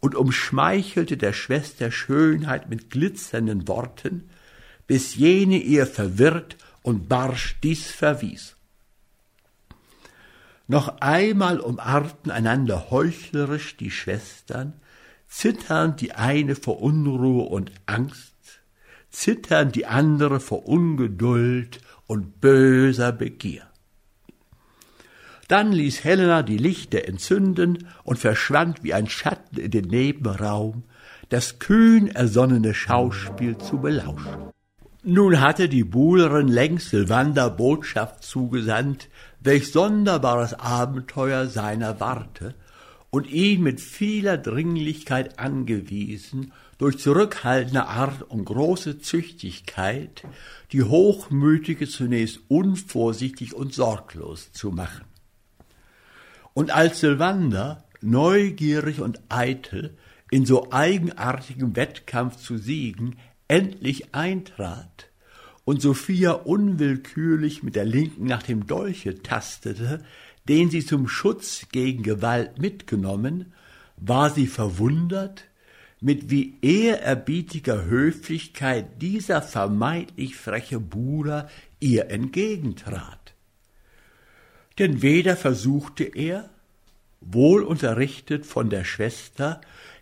und 0.00 0.14
umschmeichelte 0.14 1.16
der 1.16 1.32
Schwester 1.32 1.90
Schönheit 1.92 2.68
mit 2.68 2.90
glitzernden 2.90 3.68
Worten, 3.68 4.28
bis 4.86 5.14
jene 5.14 5.58
ihr 5.58 5.86
verwirrt 5.86 6.56
und 6.82 7.08
barsch 7.08 7.56
dies 7.62 7.90
verwies. 7.90 8.56
Noch 10.66 11.00
einmal 11.00 11.60
umarmten 11.60 12.30
einander 12.30 12.90
heuchlerisch 12.90 13.76
die 13.76 13.90
Schwestern, 13.90 14.74
zitternd 15.30 16.00
die 16.00 16.12
eine 16.12 16.56
vor 16.56 16.82
Unruhe 16.82 17.44
und 17.44 17.70
Angst, 17.86 18.34
zittern 19.10 19.72
die 19.72 19.86
andere 19.86 20.40
vor 20.40 20.66
Ungeduld 20.66 21.80
und 22.06 22.40
böser 22.40 23.12
Begier. 23.12 23.62
Dann 25.48 25.72
ließ 25.72 26.04
Helena 26.04 26.42
die 26.42 26.58
Lichter 26.58 27.06
entzünden 27.06 27.88
und 28.04 28.18
verschwand 28.18 28.84
wie 28.84 28.92
ein 28.92 29.08
Schatten 29.08 29.56
in 29.56 29.70
den 29.70 29.86
Nebenraum, 29.86 30.84
das 31.28 31.58
kühn 31.58 32.08
ersonnene 32.08 32.74
Schauspiel 32.74 33.56
zu 33.58 33.78
belauschen. 33.78 34.50
Nun 35.02 35.40
hatte 35.40 35.68
die 35.68 35.84
Buhlerin 35.84 36.48
längst 36.48 36.90
Silvander 36.90 37.50
Botschaft 37.50 38.22
zugesandt, 38.22 39.08
welch 39.40 39.72
sonderbares 39.72 40.54
Abenteuer 40.54 41.46
seiner 41.46 41.98
warte, 42.00 42.54
und 43.10 43.28
ihn 43.28 43.62
mit 43.62 43.80
vieler 43.80 44.38
Dringlichkeit 44.38 45.38
angewiesen, 45.38 46.52
durch 46.78 46.98
zurückhaltende 46.98 47.86
Art 47.86 48.22
und 48.22 48.44
große 48.44 49.00
Züchtigkeit 49.00 50.22
die 50.72 50.82
Hochmütige 50.82 51.88
zunächst 51.88 52.40
unvorsichtig 52.48 53.54
und 53.54 53.74
sorglos 53.74 54.52
zu 54.52 54.70
machen. 54.70 55.04
Und 56.54 56.70
als 56.70 57.00
Sylvander, 57.00 57.84
neugierig 58.00 59.00
und 59.00 59.20
eitel, 59.28 59.96
in 60.30 60.46
so 60.46 60.72
eigenartigem 60.72 61.76
Wettkampf 61.76 62.36
zu 62.36 62.56
siegen, 62.56 63.16
endlich 63.48 64.14
eintrat 64.14 65.10
und 65.64 65.82
Sophia 65.82 66.32
unwillkürlich 66.32 67.62
mit 67.62 67.76
der 67.76 67.84
Linken 67.84 68.24
nach 68.24 68.42
dem 68.42 68.66
Dolche 68.66 69.22
tastete, 69.22 70.02
den 70.48 70.70
sie 70.70 70.84
zum 70.84 71.08
Schutz 71.08 71.66
gegen 71.70 72.02
Gewalt 72.02 72.58
mitgenommen, 72.58 73.52
war 73.96 74.30
sie 74.30 74.46
verwundert, 74.46 75.44
mit 76.00 76.30
wie 76.30 76.56
ehrerbietiger 76.62 77.84
Höflichkeit 77.84 79.02
dieser 79.02 79.42
vermeintlich 79.42 80.34
freche 80.36 80.80
Bruder 80.80 81.48
ihr 81.78 82.10
entgegentrat. 82.10 83.34
Denn 84.78 85.02
weder 85.02 85.36
versuchte 85.36 86.04
er, 86.04 86.48
wohl 87.20 87.62
unterrichtet 87.62 88.46
von 88.46 88.70
der 88.70 88.84
Schwester, 88.84 89.60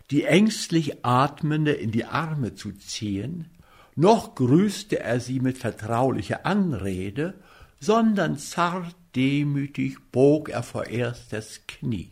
die 0.09 0.23
ängstlich 0.23 1.05
Atmende 1.05 1.73
in 1.73 1.91
die 1.91 2.05
Arme 2.05 2.55
zu 2.55 2.71
ziehen, 2.71 3.49
noch 3.95 4.35
grüßte 4.35 4.99
er 4.99 5.19
sie 5.19 5.41
mit 5.41 5.57
vertraulicher 5.57 6.45
Anrede, 6.45 7.33
sondern 7.81 8.37
zart 8.37 8.95
demütig 9.15 9.97
bog 10.11 10.49
er 10.49 10.63
vorerst 10.63 11.33
das 11.33 11.61
Knie. 11.67 12.09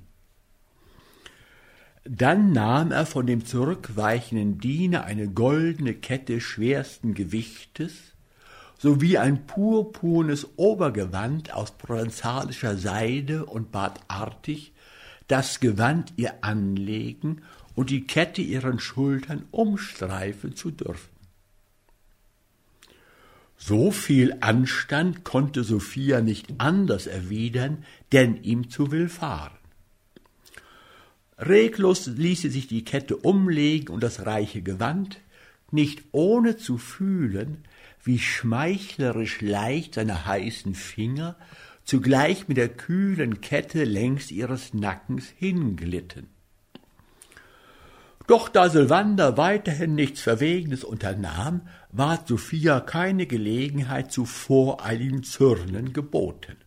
Dann 2.04 2.54
nahm 2.54 2.92
er 2.92 3.06
von 3.06 3.28
dem 3.28 3.46
zurückweichenden 3.46 4.60
Diener 4.60 5.04
eine 5.04 5.28
goldene 5.28 5.94
Kette 5.94 6.40
schwersten 6.40 7.14
Gewichtes 7.14 8.14
sowie 8.78 9.18
ein 9.18 9.46
purpurnes 9.46 10.48
Obergewand 10.56 11.54
aus 11.54 11.72
provenzalischer 11.72 12.78
Seide 12.78 13.46
und 13.46 13.72
bat 13.72 14.00
artig, 14.08 14.72
das 15.28 15.60
Gewand 15.60 16.14
ihr 16.16 16.44
anlegen 16.44 17.42
und 17.76 17.90
die 17.90 18.06
Kette 18.06 18.42
ihren 18.42 18.80
Schultern 18.80 19.46
umstreifen 19.52 20.56
zu 20.56 20.72
dürfen. 20.72 21.17
So 23.58 23.91
viel 23.91 24.38
Anstand 24.39 25.24
konnte 25.24 25.63
Sophia 25.63 26.22
nicht 26.22 26.48
anders 26.60 27.08
erwidern, 27.08 27.84
denn 28.12 28.43
ihm 28.43 28.70
zu 28.70 28.91
willfahren. 28.91 29.58
Reglos 31.39 32.08
ließ 32.08 32.41
sie 32.41 32.50
sich 32.50 32.67
die 32.67 32.86
Kette 32.86 33.17
umlegen 33.17 33.93
und 33.93 34.02
das 34.02 34.26
reiche 34.26 34.62
Gewand, 34.62 35.20
nicht 35.72 36.04
ohne 36.12 36.58
zu 36.58 36.78
fühlen, 36.78 37.65
wie 38.04 38.20
schmeichlerisch 38.20 39.41
leicht 39.41 39.96
seine 39.96 40.26
heißen 40.26 40.76
Finger 40.76 41.36
zugleich 41.84 42.48
mit 42.48 42.58
der 42.58 42.70
kühlen 42.70 43.41
Kette 43.41 43.84
längs 43.86 44.30
ihres 44.30 44.74
Nackens 44.74 45.30
hinglitten. 45.38 46.28
Doch 48.28 48.50
da 48.50 48.70
Sylvander 48.70 49.38
weiterhin 49.38 49.96
nichts 49.96 50.20
Verwegenes 50.20 50.84
unternahm, 50.84 51.62
ward 51.98 52.28
Sophia 52.28 52.80
keine 52.80 53.26
Gelegenheit 53.26 54.12
zu 54.12 54.26
voreiligem 54.26 55.24
Zürnen 55.24 55.94
geboten. 55.94 56.58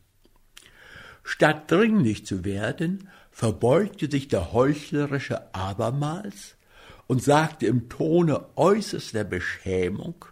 Statt 1.22 1.70
dringlich 1.70 2.26
zu 2.26 2.44
werden, 2.44 3.08
verbeugte 3.30 4.10
sich 4.10 4.28
der 4.28 4.52
Heuchlerische 4.52 5.54
abermals 5.54 6.56
und 7.06 7.22
sagte 7.22 7.66
im 7.66 7.88
Tone 7.88 8.46
äußerster 8.56 9.24
Beschämung, 9.24 10.24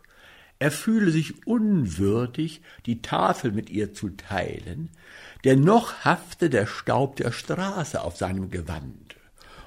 er 0.59 0.73
fühle 0.73 1.13
sich 1.13 1.47
unwürdig, 1.47 2.63
die 2.87 3.01
Tafel 3.01 3.53
mit 3.53 3.71
ihr 3.71 3.95
zu 3.95 4.11
teilen, 4.11 4.91
denn 5.45 5.61
noch 5.61 6.05
hafte 6.05 6.51
der 6.51 6.67
Staub 6.67 7.15
der 7.17 7.31
Straße 7.31 8.01
auf 8.01 8.17
seinem 8.17 8.51
Gewand, 8.51 9.17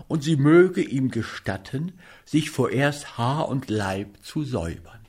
und 0.10 0.24
sie 0.24 0.36
möge 0.36 0.82
ihm 0.82 1.10
gestatten, 1.10 1.94
sich 2.26 2.50
vorerst 2.50 3.18
Haar 3.18 3.48
und 3.48 3.70
Leib 3.70 4.18
zu 4.22 4.44
säubern. 4.44 5.01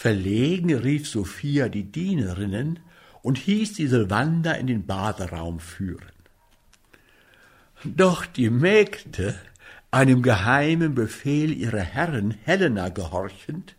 Verlegen 0.00 0.72
rief 0.72 1.08
Sophia 1.08 1.68
die 1.68 1.90
Dienerinnen 1.90 2.78
und 3.20 3.36
hieß 3.36 3.72
die 3.72 3.88
Silvander 3.88 4.56
in 4.56 4.68
den 4.68 4.86
Baderaum 4.86 5.58
führen. 5.58 6.12
Doch 7.82 8.24
die 8.24 8.48
Mägde 8.48 9.34
einem 9.90 10.22
geheimen 10.22 10.94
Befehl 10.94 11.52
ihrer 11.52 11.80
Herren 11.80 12.30
Helena 12.30 12.90
gehorchend 12.90 13.74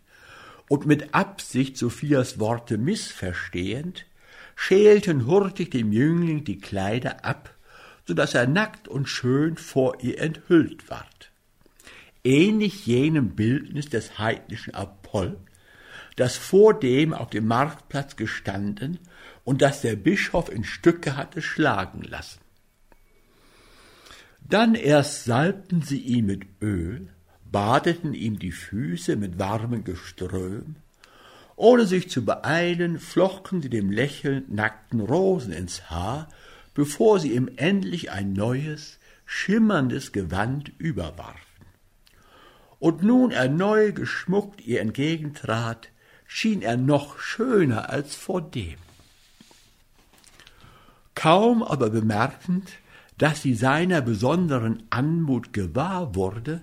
und 0.68 0.84
mit 0.84 1.14
Absicht 1.14 1.78
Sophias 1.78 2.38
Worte 2.38 2.76
missverstehend, 2.76 4.04
schälten 4.56 5.24
hurtig 5.24 5.70
dem 5.70 5.90
Jüngling 5.90 6.44
die 6.44 6.58
Kleider 6.58 7.24
ab, 7.24 7.54
so 8.06 8.12
dass 8.12 8.34
er 8.34 8.46
nackt 8.46 8.88
und 8.88 9.08
schön 9.08 9.56
vor 9.56 10.02
ihr 10.02 10.20
enthüllt 10.20 10.90
ward. 10.90 11.30
Ähnlich 12.24 12.84
jenem 12.84 13.30
Bildnis 13.30 13.88
des 13.88 14.18
heidnischen 14.18 14.74
Apoll, 14.74 15.38
das 16.20 16.36
vor 16.36 16.78
dem 16.78 17.14
auf 17.14 17.30
dem 17.30 17.46
Marktplatz 17.46 18.14
gestanden 18.14 18.98
und 19.42 19.62
das 19.62 19.80
der 19.80 19.96
Bischof 19.96 20.52
in 20.52 20.64
Stücke 20.64 21.16
hatte 21.16 21.40
schlagen 21.40 22.02
lassen. 22.02 22.40
Dann 24.46 24.74
erst 24.74 25.24
salbten 25.24 25.80
sie 25.80 25.98
ihn 25.98 26.26
mit 26.26 26.42
Öl, 26.60 27.08
badeten 27.50 28.12
ihm 28.12 28.38
die 28.38 28.52
Füße 28.52 29.16
mit 29.16 29.38
warmem 29.38 29.82
Geström, 29.82 30.76
ohne 31.56 31.86
sich 31.86 32.10
zu 32.10 32.22
beeilen, 32.22 32.98
flochten 32.98 33.62
sie 33.62 33.70
dem 33.70 33.90
lächelnd 33.90 34.52
nackten 34.52 35.00
Rosen 35.00 35.54
ins 35.54 35.88
Haar, 35.88 36.28
bevor 36.74 37.18
sie 37.18 37.32
ihm 37.32 37.48
endlich 37.56 38.10
ein 38.10 38.34
neues, 38.34 38.98
schimmerndes 39.24 40.12
Gewand 40.12 40.70
überwarfen. 40.76 41.64
Und 42.78 43.02
nun 43.02 43.30
er 43.30 43.48
neu 43.48 43.92
geschmuckt 43.92 44.60
ihr 44.60 44.82
entgegentrat, 44.82 45.88
schien 46.32 46.62
er 46.62 46.76
noch 46.76 47.18
schöner 47.18 47.90
als 47.90 48.14
vordem. 48.14 48.76
Kaum 51.16 51.64
aber 51.64 51.90
bemerkend, 51.90 52.70
dass 53.18 53.42
sie 53.42 53.54
seiner 53.54 54.00
besonderen 54.00 54.84
Anmut 54.90 55.52
gewahr 55.52 56.14
wurde, 56.14 56.62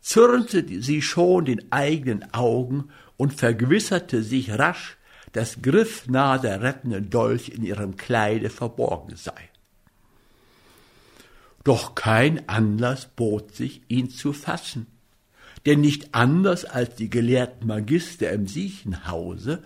zürnte 0.00 0.82
sie 0.82 1.02
schon 1.02 1.44
den 1.44 1.70
eigenen 1.70 2.34
Augen 2.34 2.88
und 3.16 3.32
vergewisserte 3.32 4.24
sich 4.24 4.50
rasch, 4.58 4.96
dass 5.30 5.62
griffnah 5.62 6.38
der 6.38 6.60
rettende 6.60 7.00
Dolch 7.00 7.50
in 7.50 7.62
ihrem 7.62 7.96
Kleide 7.96 8.50
verborgen 8.50 9.14
sei. 9.14 9.50
Doch 11.62 11.94
kein 11.94 12.48
Anlass 12.48 13.06
bot 13.06 13.54
sich, 13.54 13.82
ihn 13.86 14.10
zu 14.10 14.32
fassen, 14.32 14.88
denn 15.66 15.80
nicht 15.80 16.14
anders 16.14 16.64
als 16.64 16.94
die 16.94 17.10
gelehrten 17.10 17.66
Magister 17.66 18.30
im 18.30 18.46
Siechenhause 18.46 19.62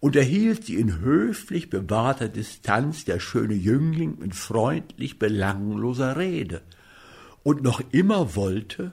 unterhielt 0.00 0.64
sie 0.64 0.76
in 0.76 1.00
höflich 1.00 1.70
bewahrter 1.70 2.28
Distanz 2.28 3.04
der 3.04 3.20
schöne 3.20 3.54
Jüngling 3.54 4.18
mit 4.18 4.34
freundlich 4.34 5.18
belangloser 5.18 6.16
Rede 6.16 6.62
und 7.42 7.62
noch 7.62 7.82
immer 7.92 8.34
wollte, 8.34 8.92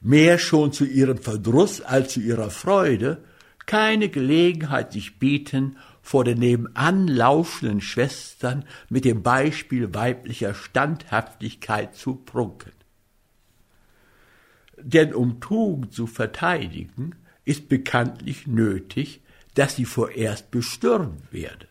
mehr 0.00 0.38
schon 0.38 0.72
zu 0.72 0.84
ihrem 0.84 1.18
Verdruss 1.18 1.80
als 1.80 2.12
zu 2.12 2.20
ihrer 2.20 2.50
Freude, 2.50 3.24
keine 3.66 4.08
Gelegenheit 4.08 4.92
sich 4.92 5.18
bieten, 5.18 5.76
vor 6.02 6.24
den 6.24 6.38
nebenan 6.38 7.06
laufenden 7.06 7.80
Schwestern 7.80 8.64
mit 8.88 9.04
dem 9.04 9.22
Beispiel 9.22 9.92
weiblicher 9.92 10.54
Standhaftigkeit 10.54 11.94
zu 11.94 12.14
prunken. 12.14 12.77
Denn 14.82 15.14
um 15.14 15.40
Tugend 15.40 15.92
zu 15.92 16.06
verteidigen, 16.06 17.14
ist 17.44 17.68
bekanntlich 17.68 18.46
nötig, 18.46 19.22
dass 19.54 19.76
sie 19.76 19.84
vorerst 19.84 20.50
bestürmt 20.50 21.32
werde. 21.32 21.66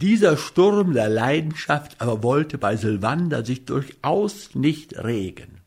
Dieser 0.00 0.36
Sturm 0.36 0.92
der 0.92 1.08
Leidenschaft 1.08 2.00
aber 2.00 2.22
wollte 2.22 2.58
bei 2.58 2.76
Sylvander 2.76 3.44
sich 3.44 3.64
durchaus 3.64 4.54
nicht 4.54 5.02
regen. 5.02 5.62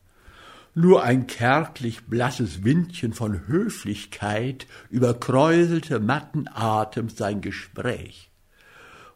Nur 0.76 1.04
ein 1.04 1.26
kärglich 1.26 2.06
blasses 2.06 2.64
Windchen 2.64 3.14
von 3.14 3.48
Höflichkeit 3.48 4.68
überkräuselte 4.90 6.00
matten 6.00 6.48
Atems 6.48 7.18
sein 7.18 7.42
Gespräch. 7.42 8.30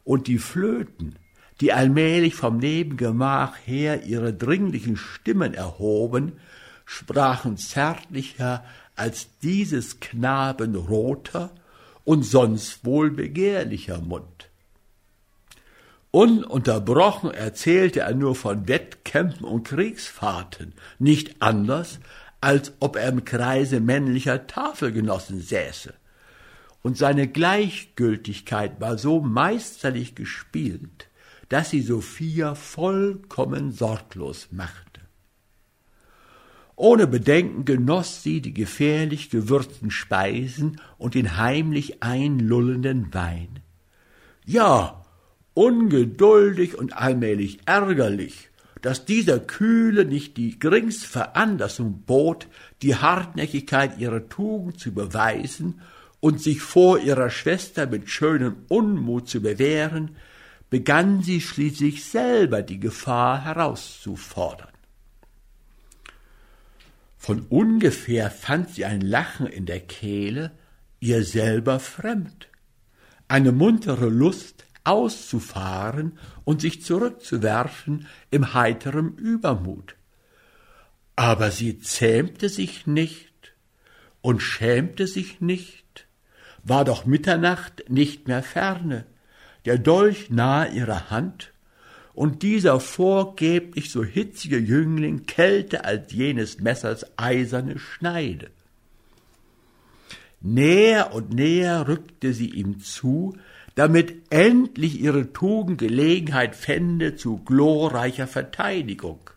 Und 0.04 0.28
die 0.28 0.39
Flöten, 0.39 1.16
die 1.62 1.74
allmählich 1.74 2.36
vom 2.36 2.58
Nebengemach 2.58 3.56
her 3.66 4.04
ihre 4.04 4.34
dringlichen 4.34 4.98
Stimmen 4.98 5.54
erhoben, 5.54 6.34
sprachen 6.86 7.58
zärtlicher 7.58 8.63
als 8.96 9.28
dieses 9.42 10.00
Knaben 10.00 10.76
roter 10.76 11.52
und 12.04 12.24
sonst 12.24 12.86
wohl 12.86 13.12
begehrlicher 13.12 14.00
Mund. 14.00 14.50
Ununterbrochen 16.12 17.32
erzählte 17.32 18.02
er 18.02 18.13
nur 18.13 18.36
von 18.36 18.68
Wettkämpfen 18.68 19.46
und 19.46 19.63
Kriegsfahrten, 19.63 20.74
nicht 21.00 21.42
anders, 21.42 22.00
als 22.39 22.74
ob 22.80 22.98
er 22.98 23.10
im 23.10 23.26
Kreise 23.26 23.80
männlicher 23.80 24.46
Tafelgenossen 24.46 25.42
säße. 25.42 25.94
Und 26.84 26.98
seine 26.98 27.28
Gleichgültigkeit 27.28 28.80
war 28.80 28.98
so 28.98 29.22
meisterlich 29.22 30.13
gespielt, 30.13 31.08
dass 31.50 31.70
sie 31.70 31.82
Sophia 31.82 32.56
vollkommen 32.56 33.72
sorglos 33.72 34.50
machte. 34.52 35.02
Ohne 36.76 37.06
Bedenken 37.06 37.66
genoss 37.66 38.24
sie 38.24 38.42
die 38.42 38.54
gefährlich 38.54 39.30
gewürzten 39.30 39.92
Speisen 39.92 40.82
und 40.98 41.14
den 41.14 41.38
heimlich 41.38 42.02
einlullenden 42.02 43.14
Wein. 43.14 43.60
Ja, 44.46 45.06
ungeduldig 45.54 46.78
und 46.78 46.98
allmählich 46.98 47.60
ärgerlich, 47.66 48.50
dass 48.82 49.06
dieser 49.06 49.40
Kühle 49.40 50.04
nicht 50.04 50.36
die 50.36 50.60
geringste 50.60 51.08
Veranlassung 51.08 52.04
bot, 52.06 52.48
die 52.82 52.96
Hartnäckigkeit 52.96 53.98
ihrer 54.00 54.28
Tugend 54.28 54.80
zu 54.80 54.94
beweisen 54.94 55.80
und 56.20 56.42
sich 56.42 56.62
vor 56.62 57.00
ihrer 57.00 57.30
Schwester 57.30 57.86
mit 57.86 58.10
schönem 58.10 58.58
Unmut 58.68 59.30
zu 59.30 59.42
bewähren, 59.42 60.16
begann 60.74 61.22
sie 61.22 61.40
schließlich 61.40 62.04
selber 62.04 62.64
die 62.64 62.80
Gefahr 62.80 63.46
herauszufordern. 63.46 64.74
Von 67.16 67.42
ungefähr 67.42 68.32
fand 68.32 68.72
sie 68.72 68.84
ein 68.84 69.02
Lachen 69.02 69.46
in 69.46 69.68
der 69.68 69.82
Kehle, 69.82 70.50
ihr 71.00 71.24
selber 71.26 71.80
fremd. 71.80 72.48
eine 73.28 73.52
muntere 73.52 74.10
Lust 74.10 74.66
auszufahren 74.84 76.18
und 76.44 76.62
sich 76.62 76.82
zurückzuwerfen 76.82 78.08
im 78.32 78.56
heiteren 78.56 79.16
Übermut. 79.16 79.96
Aber 81.16 81.52
sie 81.52 81.78
zähmte 81.78 82.50
sich 82.50 82.88
nicht 82.88 83.54
und 84.22 84.42
schämte 84.42 85.06
sich 85.06 85.40
nicht, 85.40 86.08
war 86.64 86.84
doch 86.84 87.06
Mitternacht 87.06 87.88
nicht 87.90 88.28
mehr 88.28 88.42
ferne, 88.42 89.06
der 89.65 89.78
Dolch 89.78 90.30
nahe 90.30 90.71
ihrer 90.73 91.10
Hand, 91.10 91.54
und 92.13 92.43
dieser 92.43 92.80
vorgeblich 92.80 93.89
so 93.89 94.04
hitzige 94.04 94.60
Jüngling 94.60 95.26
kälter 95.26 95.84
als 95.86 96.12
jenes 96.13 96.60
Messers 96.60 97.06
eiserne 97.17 97.80
Schneide. 97.80 98.52
Näher 100.41 101.13
und 101.13 101.34
näher 101.34 101.88
rückte 101.88 102.34
sie 102.34 102.49
ihm 102.49 102.80
zu, 102.82 103.36
damit 103.76 104.13
endlich 104.30 104.99
ihre 104.99 105.34
Tugend 105.34 105.80
Gelegenheit 105.80 106.56
fände 106.56 107.15
zu 107.15 107.38
glorreicher 107.38 108.28
Verteidigung. 108.28 109.30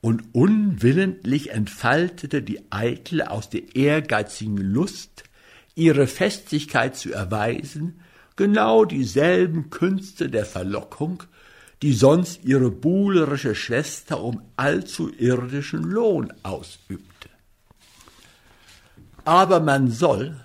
Und 0.00 0.24
unwillentlich 0.32 1.50
entfaltete 1.50 2.42
die 2.42 2.72
Eitle 2.72 3.30
aus 3.30 3.50
der 3.50 3.76
ehrgeizigen 3.76 4.56
Lust, 4.56 5.24
ihre 5.74 6.06
Festigkeit 6.06 6.96
zu 6.96 7.12
erweisen, 7.12 8.00
genau 8.40 8.86
dieselben 8.86 9.68
Künste 9.68 10.30
der 10.30 10.46
Verlockung, 10.46 11.24
die 11.82 11.92
sonst 11.92 12.42
ihre 12.42 12.70
buhlerische 12.70 13.54
Schwester 13.54 14.22
um 14.22 14.40
allzu 14.56 15.12
irdischen 15.12 15.82
Lohn 15.82 16.32
ausübte. 16.42 17.28
Aber 19.26 19.60
man 19.60 19.90
soll, 19.90 20.40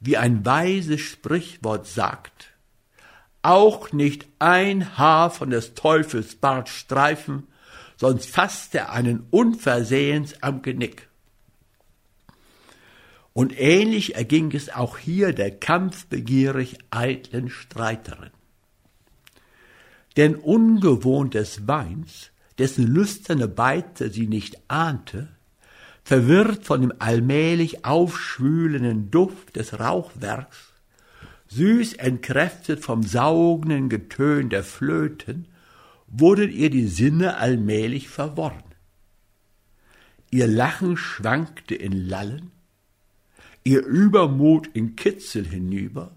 wie 0.00 0.16
ein 0.16 0.46
weises 0.46 1.02
Sprichwort 1.02 1.86
sagt, 1.86 2.54
auch 3.42 3.92
nicht 3.92 4.26
ein 4.38 4.96
Haar 4.96 5.30
von 5.30 5.50
des 5.50 5.74
Teufels 5.74 6.34
Bart 6.34 6.70
streifen, 6.70 7.46
sonst 7.98 8.30
fasst 8.30 8.74
er 8.74 8.90
einen 8.90 9.26
unversehens 9.28 10.42
am 10.42 10.62
Genick. 10.62 11.07
Und 13.38 13.56
ähnlich 13.56 14.16
erging 14.16 14.52
es 14.52 14.68
auch 14.68 14.98
hier 14.98 15.32
der 15.32 15.52
kampfbegierig 15.52 16.76
eitlen 16.90 17.50
Streiterin. 17.50 18.32
Denn 20.16 20.34
ungewohnt 20.34 21.34
des 21.34 21.68
Weins, 21.68 22.32
dessen 22.58 22.84
lüsterne 22.88 23.46
Beite 23.46 24.10
sie 24.10 24.26
nicht 24.26 24.60
ahnte, 24.66 25.28
verwirrt 26.02 26.64
von 26.64 26.80
dem 26.80 26.92
allmählich 26.98 27.84
aufschwülenden 27.84 29.12
Duft 29.12 29.54
des 29.54 29.78
Rauchwerks, 29.78 30.72
süß 31.46 31.92
entkräftet 31.92 32.80
vom 32.80 33.04
saugenden 33.04 33.88
Getön 33.88 34.48
der 34.48 34.64
Flöten, 34.64 35.46
wurden 36.08 36.50
ihr 36.50 36.70
die 36.70 36.88
Sinne 36.88 37.36
allmählich 37.36 38.08
verworren. 38.08 38.64
Ihr 40.28 40.48
Lachen 40.48 40.96
schwankte 40.96 41.76
in 41.76 41.92
Lallen, 41.92 42.50
ihr 43.68 43.84
Übermut 43.84 44.66
in 44.68 44.96
Kitzel 44.96 45.46
hinüber, 45.46 46.12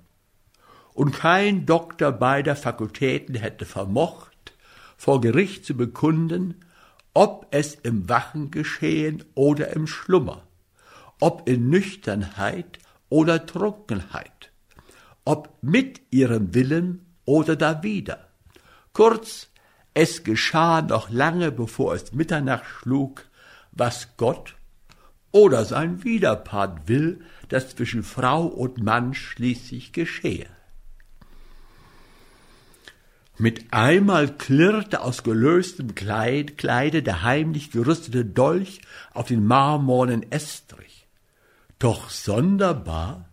und 0.94 1.12
kein 1.12 1.66
Doktor 1.66 2.14
beider 2.14 2.56
Fakultäten 2.56 3.36
hätte 3.36 3.66
vermocht, 3.66 4.54
vor 4.96 5.20
Gericht 5.20 5.66
zu 5.66 5.76
bekunden, 5.76 6.64
ob 7.14 7.48
es 7.52 7.76
im 7.76 8.08
Wachen 8.08 8.52
geschehen 8.52 9.26
oder 9.36 9.76
im 9.76 9.86
Schlummer, 9.86 10.48
ob 11.20 11.50
in 11.50 11.70
Nüchternheit 11.70 12.80
oder 13.10 13.46
Trunkenheit, 13.46 14.54
ob 15.26 15.50
mit 15.62 16.00
ihrem 16.10 16.54
Willen 16.54 17.06
oder 17.26 17.58
dawider. 17.58 18.30
Kurz, 18.94 19.50
es 19.94 20.24
geschah 20.24 20.82
noch 20.82 21.10
lange 21.10 21.52
bevor 21.52 21.96
es 21.96 22.14
Mitternacht 22.14 22.66
schlug, 22.66 23.26
was 23.74 24.16
Gott 24.16 24.56
oder 25.32 25.66
sein 25.66 26.04
Widerpart 26.04 26.88
will, 26.88 27.22
dass 27.52 27.76
zwischen 27.76 28.02
Frau 28.02 28.46
und 28.46 28.82
Mann 28.82 29.14
schließlich 29.14 29.92
geschehe. 29.92 30.48
Mit 33.38 33.74
einmal 33.74 34.38
klirrte 34.38 35.02
aus 35.02 35.24
gelöstem 35.24 35.94
Kleid, 35.94 36.58
Kleide 36.58 37.04
der 37.04 37.24
heimlich 37.24 37.72
gerüstete 37.72 38.24
Dolch 38.24 38.82
auf 39.14 39.28
den 39.28 39.46
marmornen 39.46 40.32
Estrich. 40.32 41.08
Doch 41.78 42.10
sonderbar, 42.10 43.28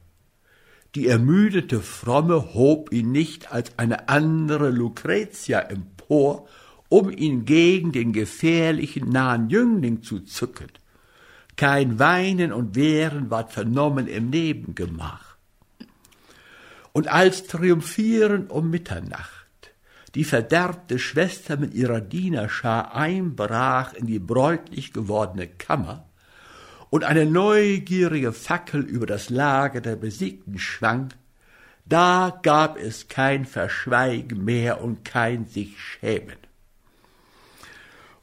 die 0.97 1.07
ermüdete 1.07 1.81
Fromme 1.81 2.55
hob 2.55 2.93
ihn 2.93 3.13
nicht 3.13 3.53
als 3.53 3.79
eine 3.79 4.09
andere 4.09 4.71
Lucretia 4.71 5.61
empor, 5.61 6.49
um 6.89 7.11
ihn 7.11 7.45
gegen 7.45 7.93
den 7.93 8.13
gefährlichen 8.13 9.11
nahen 9.11 9.49
Jüngling 9.49 10.03
zu 10.03 10.21
zücken, 10.21 10.69
kein 11.59 11.99
Weinen 11.99 12.53
und 12.53 12.77
Wehren 12.77 13.31
ward 13.31 13.53
vernommen 13.53 14.07
im 14.07 14.31
Nebengemach. 14.31 15.37
Und 16.93 17.09
als 17.09 17.47
triumphierend 17.47 18.51
um 18.51 18.71
Mitternacht 18.71 19.35
die 20.15 20.25
verderbte 20.25 20.99
Schwester 20.99 21.59
mit 21.59 21.75
ihrer 21.75 22.01
Dienerschar 22.01 22.95
einbrach 22.95 23.93
in 23.93 24.07
die 24.07 24.21
bräutlich 24.21 24.93
gewordene 24.93 25.49
Kammer 25.49 26.07
und 26.91 27.05
eine 27.05 27.27
neugierige 27.27 28.33
Fackel 28.33 28.81
über 28.81 29.07
das 29.07 29.29
Lager 29.29 29.81
der 29.81 29.97
Besiegten 29.97 30.59
schwang, 30.59 31.09
da 31.85 32.39
gab 32.43 32.79
es 32.79 33.09
kein 33.09 33.45
Verschweigen 33.45 34.45
mehr 34.45 34.81
und 34.81 35.05
kein 35.05 35.45
sich 35.47 35.79
schämen 35.79 36.48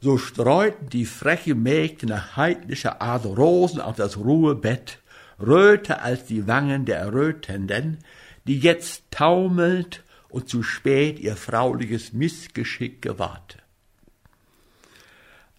so 0.06 0.18
streuten 0.18 0.88
die 0.88 1.04
freche 1.04 1.56
Mägde 1.56 2.06
nach 2.06 2.36
heidnischer 2.36 3.02
Art 3.02 3.24
Rosen 3.24 3.80
auf 3.80 3.96
das 3.96 4.16
Ruhebett, 4.16 5.00
röter 5.40 6.00
als 6.00 6.26
die 6.26 6.46
Wangen 6.46 6.84
der 6.84 6.98
Errötenden, 6.98 7.98
die 8.46 8.60
jetzt 8.60 9.02
taumelt 9.10 10.04
und 10.28 10.48
zu 10.48 10.62
spät 10.62 11.18
ihr 11.18 11.34
frauliches 11.34 12.12
Missgeschick 12.12 13.02
gewahrte. 13.02 13.58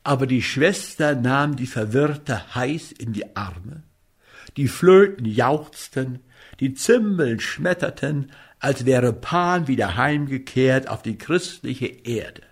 Aber 0.06 0.28
die 0.28 0.42
Schwester 0.42 1.14
nahm 1.14 1.58
die 1.58 1.68
Verwirrte 1.68 2.56
heiß 2.56 2.94
in 2.94 3.12
die 3.12 3.36
Arme, 3.36 3.84
die 4.56 4.70
Flöten 4.70 5.26
jauchzten, 5.26 6.20
die 6.62 6.74
Zimbeln 6.74 7.42
schmetterten, 7.42 8.32
als 8.60 8.86
wäre 8.86 9.12
Pan 9.12 9.68
wieder 9.68 9.98
heimgekehrt 9.98 10.88
auf 10.88 11.02
die 11.02 11.18
christliche 11.18 11.88
Erde. 11.88 12.44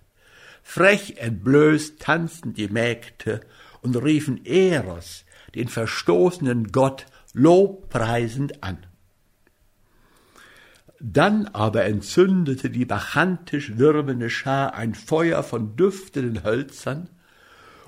Frech 0.68 1.18
entblößt 1.18 2.00
tanzten 2.02 2.54
die 2.54 2.68
Mägde 2.68 3.42
und 3.82 3.96
riefen 3.96 4.44
Eros, 4.46 5.24
den 5.54 5.70
verstoßenen 5.70 6.72
Gott, 6.74 7.06
lobpreisend 7.34 8.62
an. 8.62 8.80
Dann 11.00 11.48
aber 11.48 11.86
entzündete 11.86 12.72
die 12.72 12.84
bachantisch 12.84 13.78
wirbelnde 13.78 14.30
Schar 14.30 14.74
ein 14.74 14.96
Feuer 14.96 15.44
von 15.44 15.78
düftenden 15.78 16.44
Hölzern, 16.44 17.10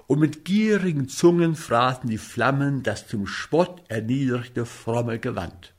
und 0.05 0.19
mit 0.19 0.45
gierigen 0.45 1.09
Zungen 1.09 1.55
fraßen 1.55 2.09
die 2.09 2.19
Flammen 2.19 2.83
das 2.83 3.07
zum 3.07 3.27
Spott 3.27 3.81
erniedrigte 3.89 4.65
fromme 4.65 5.19
Gewand. 5.19 5.73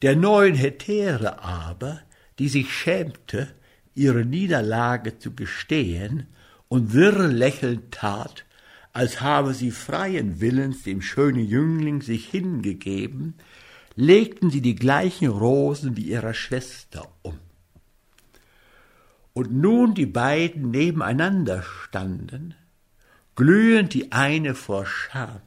Der 0.00 0.16
neuen 0.16 0.56
Hetäre 0.56 1.44
aber, 1.44 2.00
die 2.40 2.48
sich 2.48 2.72
schämte, 2.72 3.54
ihre 3.94 4.24
Niederlage 4.24 5.18
zu 5.18 5.34
gestehen 5.34 6.26
und 6.68 6.92
wirr 6.92 7.28
lächelnd 7.28 7.92
tat, 7.92 8.44
als 8.92 9.20
habe 9.20 9.54
sie 9.54 9.70
freien 9.70 10.40
Willens 10.40 10.82
dem 10.82 11.02
schönen 11.02 11.46
Jüngling 11.46 12.02
sich 12.02 12.28
hingegeben, 12.28 13.34
legten 13.94 14.50
sie 14.50 14.60
die 14.60 14.74
gleichen 14.74 15.28
Rosen 15.28 15.96
wie 15.96 16.02
ihrer 16.02 16.34
Schwester 16.34 17.08
um. 17.22 17.38
Und 19.34 19.52
nun 19.52 19.94
die 19.94 20.06
beiden 20.06 20.70
nebeneinander 20.70 21.62
standen, 21.62 22.54
glühend 23.34 23.94
die 23.94 24.12
eine 24.12 24.54
vor 24.54 24.84
Scham 24.84 25.40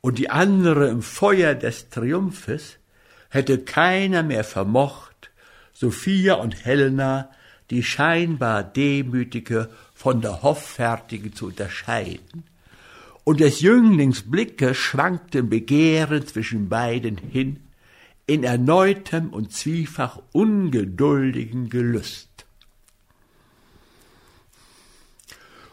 und 0.00 0.18
die 0.18 0.30
andere 0.30 0.88
im 0.88 1.02
Feuer 1.02 1.54
des 1.54 1.90
Triumphes, 1.90 2.78
hätte 3.30 3.58
keiner 3.58 4.22
mehr 4.22 4.44
vermocht, 4.44 5.07
Sophia 5.80 6.34
und 6.34 6.64
Helena 6.64 7.30
die 7.70 7.84
scheinbar 7.84 8.64
Demütige 8.64 9.68
von 9.94 10.20
der 10.20 10.42
Hoffärtigen 10.42 11.32
zu 11.32 11.46
unterscheiden, 11.46 12.42
und 13.22 13.38
des 13.38 13.60
Jünglings 13.60 14.28
Blicke 14.28 14.74
schwankten 14.74 15.48
Begehren 15.48 16.26
zwischen 16.26 16.68
beiden 16.68 17.16
hin, 17.16 17.60
in 18.26 18.42
erneutem 18.42 19.28
und 19.32 19.52
zwiefach 19.52 20.18
ungeduldigen 20.32 21.68
Gelüst. 21.68 22.46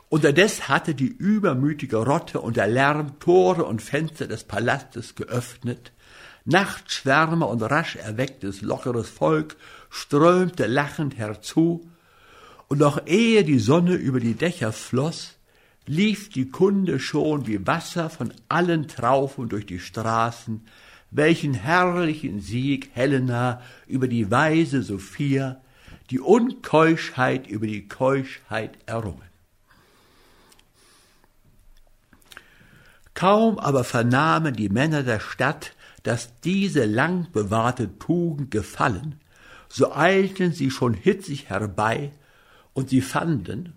Unterdes 0.10 0.70
hatte 0.70 0.94
die 0.94 1.08
übermütige 1.08 1.98
Rotte 1.98 2.42
unter 2.42 2.68
Lärm 2.68 3.20
Tore 3.20 3.66
und 3.66 3.82
Fenster 3.82 4.28
des 4.28 4.44
Palastes 4.44 5.16
geöffnet, 5.16 5.94
Nachtschwärme 6.46 7.48
und 7.48 7.64
rasch 7.64 7.96
erwecktes, 7.96 8.62
lockeres 8.62 9.10
Volk 9.10 9.56
strömte 9.96 10.68
lachend 10.68 11.18
herzu, 11.18 11.90
und 12.68 12.80
noch 12.80 13.08
ehe 13.08 13.44
die 13.46 13.60
Sonne 13.60 13.94
über 13.94 14.20
die 14.20 14.34
Dächer 14.34 14.74
floss, 14.74 15.38
lief 15.86 16.30
die 16.30 16.50
Kunde 16.50 17.00
schon 17.00 17.48
wie 17.48 17.66
Wasser 17.66 18.10
von 18.10 18.34
allen 18.50 18.88
Traufen 18.88 19.48
durch 19.48 19.66
die 19.66 19.80
Straßen, 19.80 20.66
welchen 21.12 21.54
herrlichen 21.54 22.42
Sieg 22.42 22.90
Helena 22.94 23.62
über 23.88 24.08
die 24.08 24.30
weise 24.30 24.84
Sophia, 24.84 25.62
die 26.10 26.20
Unkeuschheit 26.20 27.48
über 27.48 27.68
die 27.68 27.88
Keuschheit 27.88 28.78
errungen. 28.88 29.22
Kaum 33.14 33.60
aber 33.60 33.86
vernahmen 33.86 34.56
die 34.56 34.70
Männer 34.70 35.04
der 35.04 35.22
Stadt, 35.22 35.72
dass 36.04 36.42
diese 36.42 36.84
lang 36.84 37.32
bewahrte 37.32 37.98
Tugend 37.98 38.52
gefallen, 38.52 39.22
so 39.70 39.94
eilten 39.94 40.54
sie 40.54 40.72
schon 40.72 40.94
hitzig 40.94 41.50
herbei, 41.50 42.12
und 42.74 42.90
sie 42.90 43.02
fanden, 43.02 43.74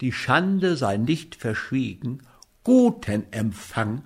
die 0.00 0.12
Schande 0.12 0.76
sei 0.76 0.96
nicht 0.96 1.34
verschwiegen, 1.34 2.22
guten 2.64 3.24
Empfang, 3.32 4.02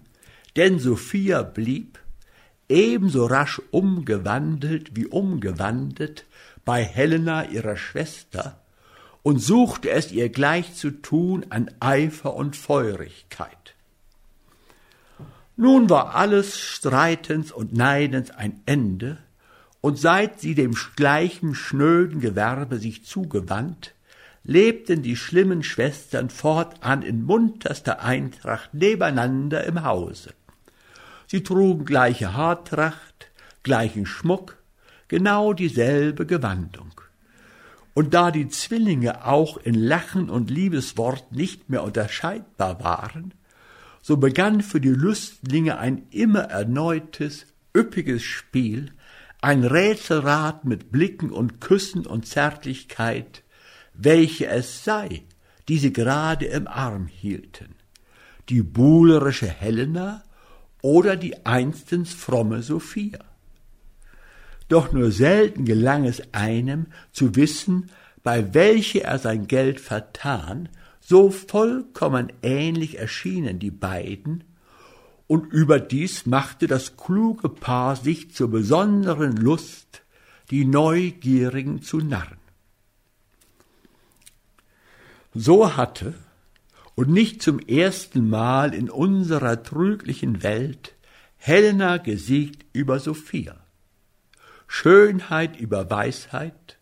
denn 0.57 0.79
Sophia 0.79 1.43
blieb, 1.43 1.99
ebenso 2.69 3.27
rasch 3.27 3.61
umgewandelt 3.71 4.97
wie 4.97 5.07
umgewandelt, 5.07 6.27
bei 6.65 6.85
Helena 6.85 7.45
ihrer 7.45 7.77
Schwester, 7.77 8.61
und 9.23 9.39
suchte 9.39 9.91
es 9.91 10.11
ihr 10.11 10.31
gleich 10.31 10.75
zu 10.75 10.91
tun 10.91 11.47
an 11.51 11.71
Eifer 11.81 12.35
und 12.35 12.57
Feurigkeit. 12.57 13.75
Nun 15.57 15.91
war 15.91 16.15
alles 16.15 16.59
Streitens 16.59 17.53
und 17.53 17.73
Neidens 17.73 18.31
ein 18.31 18.63
Ende, 18.67 19.19
und 19.83 19.99
seit 19.99 20.41
sie 20.41 20.55
dem 20.55 20.75
gleichen 20.97 21.55
schnöden 21.55 22.21
Gewerbe 22.21 22.79
sich 22.79 23.05
zugewandt, 23.05 23.95
lebten 24.45 25.03
die 25.03 25.17
schlimmen 25.17 25.63
Schwestern 25.63 26.31
fortan 26.31 27.03
in 27.03 27.25
munterster 27.25 28.03
Eintracht 28.03 28.73
nebeneinander 28.73 29.65
im 29.65 29.85
Hause. 29.85 30.31
Sie 31.27 31.43
trugen 31.43 31.85
gleiche 31.85 32.33
Haartracht, 32.33 33.31
gleichen 33.65 34.07
Schmuck, 34.07 34.57
genau 35.09 35.53
dieselbe 35.53 36.27
Gewandung. 36.27 36.93
Und 37.95 38.15
da 38.15 38.31
die 38.31 38.49
Zwillinge 38.49 39.27
auch 39.27 39.57
in 39.57 39.75
Lachen 39.75 40.31
und 40.31 40.51
Liebeswort 40.51 41.33
nicht 41.33 41.69
mehr 41.69 41.83
unterscheidbar 41.83 42.83
waren, 42.83 43.35
so 44.01 44.17
begann 44.17 44.63
für 44.63 44.81
die 44.81 44.89
Lüstlinge 44.89 45.79
ein 45.79 46.07
immer 46.11 46.43
erneutes, 46.43 47.47
üppiges 47.77 48.23
Spiel, 48.23 48.93
ein 49.43 49.65
Rätselrat 49.65 50.65
mit 50.65 50.93
Blicken 50.93 51.31
und 51.31 51.61
Küssen 51.61 52.07
und 52.07 52.27
Zärtlichkeit, 52.27 53.43
welche 53.93 54.47
es 54.47 54.85
sei, 54.85 55.25
die 55.69 55.79
sie 55.79 55.93
gerade 55.93 56.47
im 56.47 56.69
Arm 56.69 57.09
hielten, 57.09 57.75
die 58.49 58.63
buhlerische 58.63 59.49
Helena 59.49 60.23
oder 60.81 61.17
die 61.17 61.45
einstens 61.45 62.15
fromme 62.15 62.63
Sophia. 62.63 63.19
Doch 64.69 64.93
nur 64.93 65.11
selten 65.11 65.65
gelang 65.65 66.05
es 66.05 66.33
einem 66.33 66.87
zu 67.11 67.35
wissen, 67.35 67.91
bei 68.23 68.55
welche 68.55 69.03
er 69.03 69.19
sein 69.19 69.49
Geld 69.49 69.81
vertan, 69.81 70.69
so 71.01 71.31
vollkommen 71.31 72.33
ähnlich 72.43 72.99
erschienen 72.99 73.59
die 73.59 73.73
beiden, 73.73 74.45
und 75.33 75.51
überdies 75.51 76.27
machte 76.27 76.67
das 76.67 76.99
kluge 76.99 77.49
Paar 77.49 77.97
sich 77.97 78.35
zur 78.35 78.51
besonderen 78.51 79.35
Lust, 79.35 80.03
die 80.51 80.67
Neugierigen 80.67 81.81
zu 81.81 82.01
narren. 82.01 82.37
So 85.33 85.75
hatte, 85.75 86.13
und 86.97 87.09
nicht 87.09 87.41
zum 87.41 87.61
ersten 87.61 88.29
Mal 88.29 88.75
in 88.75 88.91
unserer 88.91 89.63
trüglichen 89.63 90.43
Welt, 90.43 90.93
Helena 91.39 91.97
gesiegt 91.97 92.67
über 92.75 93.01
Sophia. 93.01 93.57
Schönheit 94.67 95.59
über 95.59 95.89
Weisheit, 95.89 96.77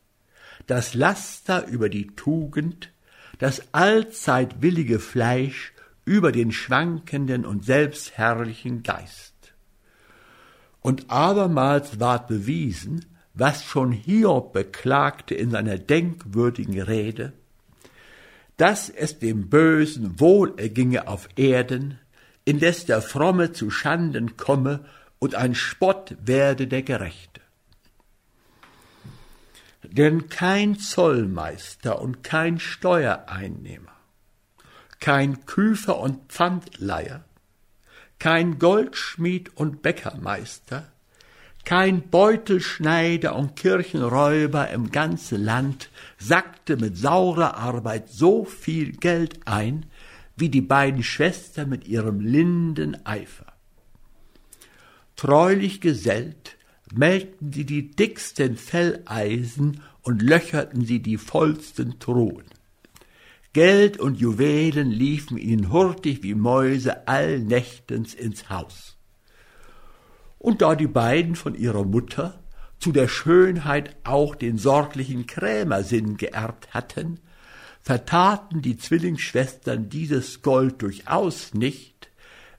das 0.67 0.95
Laster 0.95 1.69
über 1.69 1.89
die 1.89 2.09
Tugend, 2.17 2.91
das 3.39 3.63
allzeit 3.73 4.61
willige 4.61 4.99
Fleisch 4.99 5.73
über 6.11 6.33
den 6.33 6.51
schwankenden 6.51 7.46
und 7.46 7.64
selbstherrlichen 7.64 8.83
Geist. 8.83 9.55
Und 10.81 11.09
abermals 11.09 12.01
ward 12.01 12.27
bewiesen, 12.27 13.07
was 13.33 13.62
schon 13.62 13.92
Hiob 13.92 14.53
beklagte 14.53 15.37
in 15.37 15.53
seiner 15.53 15.79
denkwürdigen 15.79 16.83
Rede, 16.83 17.33
dass 18.57 18.88
es 18.88 19.20
dem 19.20 19.49
Bösen 19.49 20.18
wohl 20.18 20.59
erginge 20.59 21.07
auf 21.07 21.29
Erden, 21.37 22.01
indes 22.44 22.87
der 22.87 23.03
Fromme 23.03 23.53
zu 23.53 23.70
Schanden 23.70 24.37
komme 24.37 24.85
und 25.20 25.37
ein 25.37 25.55
Spott 25.55 26.16
werde 26.20 26.66
der 26.66 26.83
Gerechte. 26.83 27.40
Denn 29.85 30.29
kein 30.29 30.77
Zollmeister 30.77 32.03
und 32.03 32.25
kein 32.25 32.59
Steuereinnehmer, 32.59 34.00
kein 35.01 35.47
Küfer 35.47 35.99
und 35.99 36.31
Pfandleiher, 36.31 37.25
kein 38.19 38.59
Goldschmied 38.59 39.57
und 39.57 39.83
Bäckermeister, 39.83 40.93
kein 41.65 42.09
Beutelschneider 42.09 43.35
und 43.37 43.57
Kirchenräuber 43.57 44.71
im 44.71 44.91
ganzen 44.91 45.43
Land 45.43 45.91
sackte 46.19 46.77
mit 46.77 46.97
saurer 46.97 47.57
Arbeit 47.57 48.09
so 48.09 48.45
viel 48.45 48.93
Geld 48.93 49.41
ein, 49.47 49.87
wie 50.37 50.49
die 50.49 50.63
beiden 50.63 51.03
Schwestern 51.03 51.69
mit 51.69 51.87
ihrem 51.87 52.21
linden 52.21 53.05
Eifer. 53.05 53.53
Treulich 55.17 55.81
gesellt 55.81 56.57
melkten 56.93 57.53
sie 57.53 57.67
die 57.67 57.91
dicksten 57.91 58.57
Felleisen 58.57 59.83
und 60.03 60.23
löcherten 60.23 60.85
sie 60.85 61.01
die 61.01 61.19
vollsten 61.19 61.99
Truhen. 61.99 62.47
Geld 63.53 63.99
und 63.99 64.21
Juwelen 64.21 64.91
liefen 64.91 65.37
ihnen 65.37 65.73
hurtig 65.73 66.23
wie 66.23 66.35
Mäuse 66.35 67.09
allnächtens 67.09 68.15
ins 68.15 68.49
Haus. 68.49 68.97
Und 70.39 70.63
da 70.63 70.77
die 70.77 70.87
beiden 70.87 71.35
von 71.35 71.55
ihrer 71.55 71.85
Mutter 71.85 72.43
zu 72.79 72.93
der 72.93 73.09
Schönheit 73.09 73.97
auch 74.05 74.35
den 74.35 74.57
sorglichen 74.57 75.27
Krämersinn 75.27 76.17
geerbt 76.17 76.73
hatten, 76.73 77.21
vertaten 77.83 78.63
die 78.63 78.77
Zwillingsschwestern 78.77 79.89
dieses 79.89 80.43
Gold 80.43 80.81
durchaus 80.81 81.53
nicht, 81.53 82.11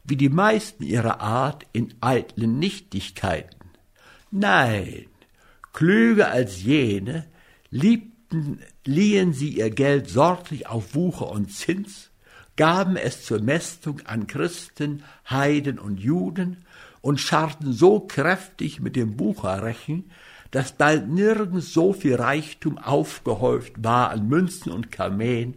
wie 0.04 0.18
die 0.18 0.30
meisten 0.30 0.84
ihrer 0.84 1.22
Art 1.22 1.66
in 1.74 1.94
eitlen 2.02 2.60
Nichtigkeiten. 2.60 3.72
Nein, 4.30 5.06
klüger 5.74 6.32
als 6.32 6.62
jene, 6.64 7.28
liebten, 7.70 8.60
liehen 8.86 9.34
sie 9.34 9.50
ihr 9.50 9.70
Geld 9.70 10.10
sorglich 10.10 10.68
auf 10.68 10.96
Wucher 10.96 11.30
und 11.30 11.52
Zins, 11.52 12.10
gaben 12.56 12.98
es 12.98 13.24
zur 13.24 13.42
Mästung 13.42 14.02
an 14.06 14.28
Christen, 14.28 15.04
Heiden 15.30 15.80
und 15.80 16.00
Juden 16.00 16.66
und 17.02 17.20
scharten 17.20 17.74
so 17.74 18.00
kräftig 18.00 18.80
mit 18.80 18.96
dem 18.96 19.18
Bucherrechen, 19.18 20.12
dass 20.52 20.74
bald 20.74 21.08
nirgends 21.08 21.74
so 21.74 21.94
viel 21.94 22.16
Reichtum 22.16 22.78
aufgehäuft 22.78 23.84
war 23.84 24.10
an 24.12 24.28
Münzen 24.28 24.72
und 24.72 24.92
Kameen, 24.92 25.56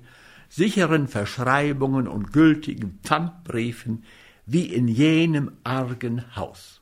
sicheren 0.48 1.08
Verschreibungen 1.08 2.06
und 2.06 2.32
gültigen 2.32 3.00
Pfandbriefen 3.02 4.04
wie 4.46 4.66
in 4.66 4.86
jenem 4.86 5.52
argen 5.64 6.36
Haus. 6.36 6.80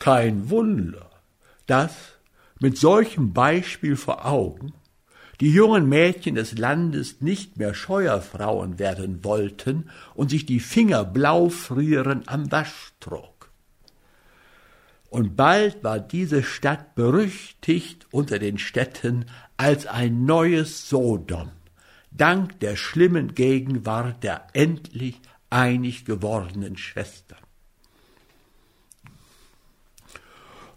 Kein 0.00 0.50
Wunder, 0.50 1.08
dass 1.66 1.94
mit 2.62 2.78
solchem 2.78 3.32
Beispiel 3.32 3.96
vor 3.96 4.24
Augen 4.24 4.72
die 5.40 5.50
jungen 5.50 5.88
Mädchen 5.88 6.36
des 6.36 6.56
Landes 6.56 7.20
nicht 7.20 7.56
mehr 7.56 7.74
Scheuerfrauen 7.74 8.78
werden 8.78 9.24
wollten 9.24 9.90
und 10.14 10.30
sich 10.30 10.46
die 10.46 10.60
Finger 10.60 11.04
blau 11.04 11.48
frieren 11.48 12.22
am 12.26 12.50
Waschtrog 12.52 13.32
und 15.12 15.36
bald 15.36 15.84
war 15.84 16.00
diese 16.00 16.42
Stadt 16.42 16.94
berüchtigt 16.94 18.06
unter 18.12 18.38
den 18.38 18.56
Städten 18.56 19.26
als 19.58 19.86
ein 19.86 20.24
neues 20.24 20.88
Sodom, 20.88 21.50
dank 22.10 22.58
der 22.60 22.76
schlimmen 22.76 23.34
Gegenwart 23.34 24.24
der 24.24 24.46
endlich 24.54 25.20
einig 25.50 26.06
gewordenen 26.06 26.78
Schwestern. 26.78 27.41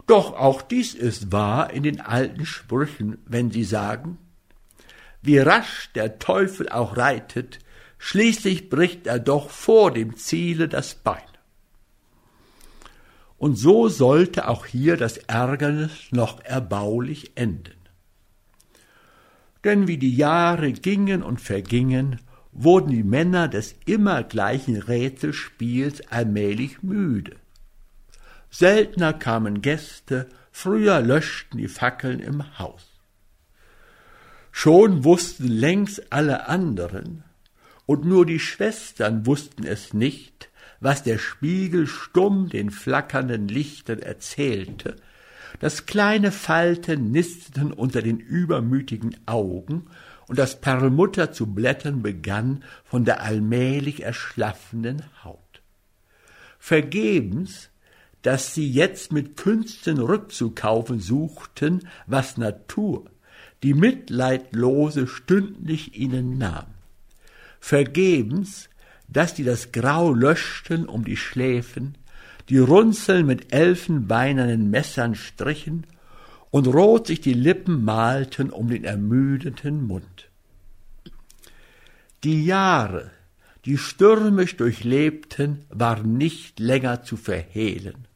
Doch 0.07 0.33
auch 0.33 0.61
dies 0.61 0.93
ist 0.93 1.31
wahr 1.31 1.71
in 1.71 1.83
den 1.83 2.01
alten 2.01 2.45
Sprüchen, 2.45 3.17
wenn 3.25 3.51
sie 3.51 3.63
sagen, 3.63 4.17
wie 5.21 5.39
rasch 5.39 5.89
der 5.95 6.19
Teufel 6.19 6.69
auch 6.69 6.97
reitet, 6.97 7.59
schließlich 7.97 8.69
bricht 8.69 9.07
er 9.07 9.19
doch 9.19 9.49
vor 9.49 9.91
dem 9.91 10.15
Ziele 10.15 10.67
das 10.67 10.95
Bein. 10.95 11.21
und 13.37 13.57
so 13.57 13.89
sollte 13.89 14.47
auch 14.47 14.65
hier 14.65 14.97
das 14.97 15.17
Ärgernis 15.17 15.91
noch 16.11 16.43
erbaulich 16.43 17.33
enden. 17.35 17.75
Denn 19.63 19.87
wie 19.87 19.97
die 19.97 20.15
Jahre 20.15 20.71
gingen 20.71 21.21
und 21.23 21.41
vergingen, 21.41 22.21
wurden 22.51 22.91
die 22.91 23.03
Männer 23.03 23.47
des 23.47 23.75
immer 23.85 24.23
gleichen 24.23 24.77
Rätselspiels 24.77 26.07
allmählich 26.07 26.81
müde. 26.83 27.35
Seltener 28.57 29.11
kamen 29.11 29.61
Gäste, 29.61 30.29
früher 30.49 31.01
löschten 31.01 31.57
die 31.57 31.67
Fackeln 31.67 32.21
im 32.21 32.57
Haus. 32.57 32.87
Schon 34.49 35.03
wussten 35.03 35.49
längst 35.49 36.13
alle 36.13 36.47
anderen, 36.47 37.25
und 37.85 38.05
nur 38.05 38.25
die 38.25 38.39
Schwestern 38.39 39.25
wussten 39.25 39.65
es 39.65 39.93
nicht, 39.93 40.49
was 40.79 41.03
der 41.03 41.17
Spiegel 41.17 41.85
stumm 41.85 42.47
den 42.47 42.71
flackernden 42.71 43.49
Lichtern 43.49 43.99
erzählte, 43.99 44.95
dass 45.59 45.85
kleine 45.85 46.31
Falten 46.31 47.11
nisteten 47.11 47.73
unter 47.73 48.01
den 48.01 48.19
übermütigen 48.19 49.17
Augen 49.25 49.87
und 50.27 50.39
das 50.39 50.61
Perlmutter 50.61 51.33
zu 51.33 51.53
blättern 51.53 52.01
begann 52.01 52.63
von 52.85 53.03
der 53.03 53.21
allmählich 53.21 54.03
erschlaffenden 54.03 55.03
Haut. 55.25 55.61
Vergebens, 56.57 57.69
dass 58.25 58.55
sie 58.55 58.67
jetzt 58.67 59.11
mit 59.11 59.37
Künsten 59.37 59.99
rückzukaufen 59.99 60.99
suchten, 60.99 61.87
was 62.07 62.37
Natur, 62.37 63.05
die 63.61 63.75
mitleidlose 63.75 65.05
stündlich 65.05 65.95
ihnen 65.95 66.39
nahm. 66.39 66.65
Vergebens, 67.59 68.67
dass 69.07 69.35
die 69.35 69.43
das 69.43 69.71
Grau 69.71 70.11
löschten 70.11 70.87
um 70.87 71.05
die 71.05 71.17
Schläfen, 71.17 71.99
die 72.49 72.57
Runzeln 72.57 73.27
mit 73.27 73.53
elfenbeinernen 73.53 74.71
Messern 74.71 75.13
strichen 75.13 75.85
und 76.49 76.65
rot 76.65 77.05
sich 77.05 77.21
die 77.21 77.33
Lippen 77.33 77.85
malten 77.85 78.49
um 78.49 78.69
den 78.69 78.85
ermüdeten 78.85 79.85
Mund. 79.85 80.31
Die 82.23 82.43
Jahre, 82.43 83.11
die 83.65 83.77
stürmisch 83.77 84.57
durchlebten, 84.57 85.65
waren 85.69 86.17
nicht 86.17 86.59
länger 86.59 87.03
zu 87.03 87.17
verhehlen. 87.17 88.07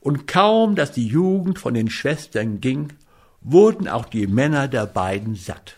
Und 0.00 0.26
kaum, 0.26 0.76
dass 0.76 0.92
die 0.92 1.06
Jugend 1.06 1.58
von 1.58 1.74
den 1.74 1.90
Schwestern 1.90 2.60
ging, 2.60 2.92
wurden 3.42 3.88
auch 3.88 4.06
die 4.06 4.26
Männer 4.26 4.66
der 4.68 4.86
beiden 4.86 5.34
satt. 5.34 5.76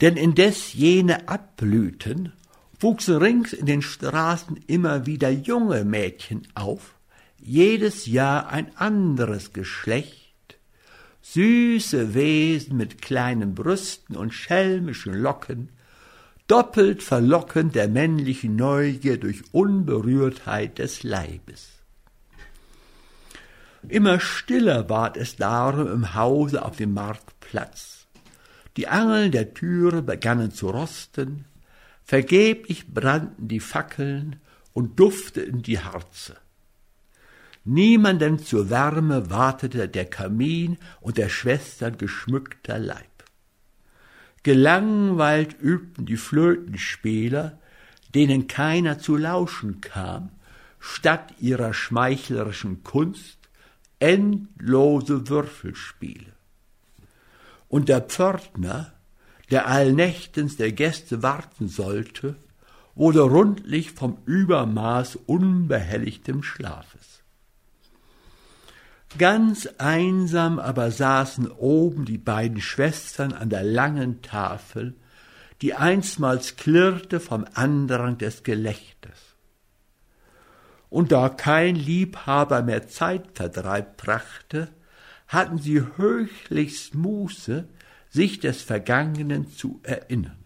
Denn 0.00 0.16
indes 0.16 0.72
jene 0.72 1.28
abblühten, 1.28 2.32
wuchsen 2.80 3.16
rings 3.16 3.52
in 3.52 3.66
den 3.66 3.82
Straßen 3.82 4.56
immer 4.66 5.06
wieder 5.06 5.30
junge 5.30 5.84
Mädchen 5.84 6.48
auf, 6.54 6.94
jedes 7.38 8.06
Jahr 8.06 8.48
ein 8.48 8.76
anderes 8.76 9.52
Geschlecht, 9.52 10.58
süße 11.22 12.14
Wesen 12.14 12.76
mit 12.76 13.00
kleinen 13.00 13.54
Brüsten 13.54 14.16
und 14.16 14.34
schelmischen 14.34 15.14
Locken, 15.14 15.68
doppelt 16.48 17.02
verlockend 17.02 17.74
der 17.74 17.88
männlichen 17.88 18.56
Neugier 18.56 19.18
durch 19.18 19.42
Unberührtheit 19.52 20.78
des 20.78 21.02
Leibes. 21.02 21.68
Immer 23.88 24.20
stiller 24.20 24.88
ward 24.88 25.16
es 25.16 25.36
darum 25.36 25.88
im 25.88 26.14
Hause 26.14 26.64
auf 26.64 26.76
dem 26.76 26.94
Marktplatz. 26.94 28.06
Die 28.76 28.88
Angeln 28.88 29.32
der 29.32 29.54
Türe 29.54 30.02
begannen 30.02 30.52
zu 30.52 30.70
rosten, 30.70 31.44
vergeblich 32.04 32.92
brannten 32.92 33.48
die 33.48 33.60
Fackeln 33.60 34.36
und 34.72 34.98
dufteten 34.98 35.62
die 35.62 35.78
Harze. 35.78 36.36
Niemanden 37.64 38.38
zur 38.38 38.70
Wärme 38.70 39.30
wartete 39.30 39.88
der 39.88 40.06
Kamin 40.06 40.78
und 41.00 41.16
der 41.16 41.28
Schwestern 41.28 41.96
geschmückter 41.96 42.78
Leib. 42.78 43.11
Gelangweilt 44.42 45.60
übten 45.60 46.06
die 46.06 46.16
Flötenspieler, 46.16 47.58
denen 48.14 48.48
keiner 48.48 48.98
zu 48.98 49.16
lauschen 49.16 49.80
kam, 49.80 50.30
statt 50.80 51.32
ihrer 51.38 51.72
schmeichlerischen 51.72 52.82
Kunst 52.82 53.38
endlose 54.00 55.28
Würfelspiele. 55.28 56.32
Und 57.68 57.88
der 57.88 58.00
Pförtner, 58.00 58.92
der 59.50 59.68
allnächtens 59.68 60.56
der 60.56 60.72
Gäste 60.72 61.22
warten 61.22 61.68
sollte, 61.68 62.36
wurde 62.94 63.20
rundlich 63.20 63.92
vom 63.92 64.18
Übermaß 64.26 65.16
unbehelligtem 65.26 66.42
Schlafes. 66.42 67.21
Ganz 69.18 69.68
einsam 69.78 70.58
aber 70.58 70.90
saßen 70.90 71.50
oben 71.50 72.06
die 72.06 72.18
beiden 72.18 72.60
Schwestern 72.60 73.32
an 73.32 73.50
der 73.50 73.62
langen 73.62 74.22
Tafel, 74.22 74.94
die 75.60 75.74
einstmals 75.74 76.56
klirrte 76.56 77.20
vom 77.20 77.44
Andrang 77.54 78.18
des 78.18 78.42
Gelächters. 78.42 79.36
Und 80.88 81.12
da 81.12 81.28
kein 81.28 81.76
Liebhaber 81.76 82.62
mehr 82.62 82.88
Zeitvertreib 82.88 83.96
brachte, 83.96 84.68
hatten 85.28 85.58
sie 85.58 85.82
höchlichst 85.96 86.94
Muße, 86.94 87.68
sich 88.10 88.40
des 88.40 88.60
Vergangenen 88.60 89.50
zu 89.50 89.80
erinnern. 89.82 90.44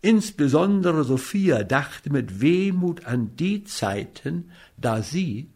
Insbesondere 0.00 1.04
Sophia 1.04 1.62
dachte 1.62 2.10
mit 2.10 2.40
Wehmut 2.40 3.04
an 3.04 3.36
die 3.36 3.64
Zeiten, 3.64 4.50
da 4.76 5.02
sie, 5.02 5.50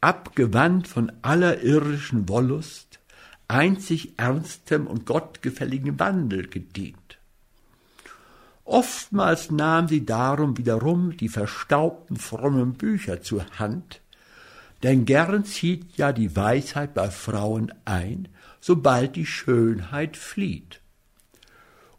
abgewandt 0.00 0.88
von 0.88 1.12
aller 1.22 1.62
irdischen 1.62 2.28
Wollust, 2.28 3.00
einzig 3.48 4.18
ernstem 4.18 4.86
und 4.86 5.06
gottgefälligen 5.06 5.98
Wandel 5.98 6.46
gedient. 6.46 7.18
Oftmals 8.64 9.50
nahm 9.50 9.88
sie 9.88 10.06
darum 10.06 10.56
wiederum 10.56 11.16
die 11.16 11.28
verstaubten 11.28 12.16
frommen 12.16 12.74
Bücher 12.74 13.20
zur 13.20 13.44
Hand, 13.58 14.00
denn 14.82 15.04
gern 15.04 15.44
zieht 15.44 15.96
ja 15.96 16.12
die 16.12 16.34
Weisheit 16.36 16.94
bei 16.94 17.10
Frauen 17.10 17.74
ein, 17.84 18.28
sobald 18.60 19.16
die 19.16 19.26
Schönheit 19.26 20.16
flieht. 20.16 20.80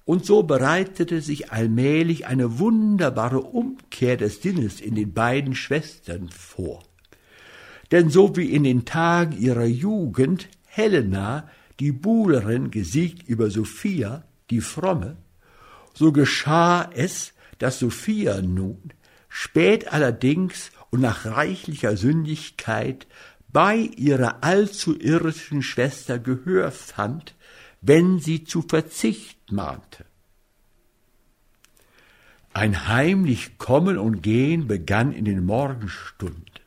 Und 0.06 0.26
so 0.26 0.44
bereitete 0.44 1.22
sich 1.22 1.52
allmählich 1.52 2.26
eine 2.26 2.58
wunderbare 2.58 3.42
Umkehr 3.42 4.18
des 4.18 4.42
Sinnes 4.42 4.82
in 4.82 4.96
den 4.96 5.14
beiden 5.14 5.54
Schwestern 5.54 6.30
vor 6.30 6.82
denn 7.92 8.10
so 8.10 8.36
wie 8.36 8.52
in 8.52 8.64
den 8.64 8.86
Tagen 8.86 9.38
ihrer 9.38 9.66
Jugend 9.66 10.48
Helena, 10.66 11.50
die 11.80 11.92
Buhlerin, 11.92 12.72
gesiegt 12.72 13.28
über 13.28 13.50
Sophia, 13.50 14.24
die 14.50 14.62
Fromme, 14.62 15.18
so 15.94 16.12
geschah 16.12 16.90
es, 16.94 17.34
dass 17.58 17.80
Sophia 17.80 18.42
nun, 18.42 18.94
spät 19.30 19.92
allerdings 19.92 20.72
und 20.90 21.02
nach 21.02 21.26
reichlicher 21.26 21.98
Sündigkeit, 21.98 23.08
bei 23.50 23.76
ihrer 23.76 24.44
allzu 24.44 24.98
irdischen 24.98 25.62
Schwester 25.62 26.20
Gehör 26.20 26.72
fand, 26.72 27.36
wenn 27.82 28.20
sie 28.20 28.46
zu 28.46 28.62
Verzicht 28.62 29.52
mahnte. 29.52 30.06
Ein 32.54 32.88
heimlich 32.88 33.58
Kommen 33.58 33.98
und 33.98 34.22
Gehen 34.22 34.68
begann 34.68 35.12
in 35.12 35.26
den 35.26 35.46
Morgenstunden. 35.46 36.61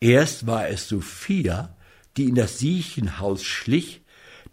Erst 0.00 0.46
war 0.46 0.68
es 0.68 0.88
Sophia, 0.88 1.74
die 2.16 2.28
in 2.28 2.34
das 2.34 2.58
Siechenhaus 2.58 3.44
schlich, 3.44 4.02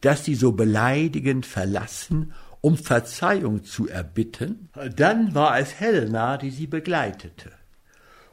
das 0.02 0.26
sie 0.26 0.36
so 0.36 0.52
beleidigend 0.52 1.46
verlassen, 1.46 2.34
um 2.62 2.78
Verzeihung 2.78 3.64
zu 3.64 3.90
erbitten. 3.90 4.70
Dann 4.96 5.36
war 5.36 5.60
es 5.60 5.80
Helena, 5.80 6.38
die 6.38 6.52
sie 6.52 6.68
begleitete. 6.68 7.52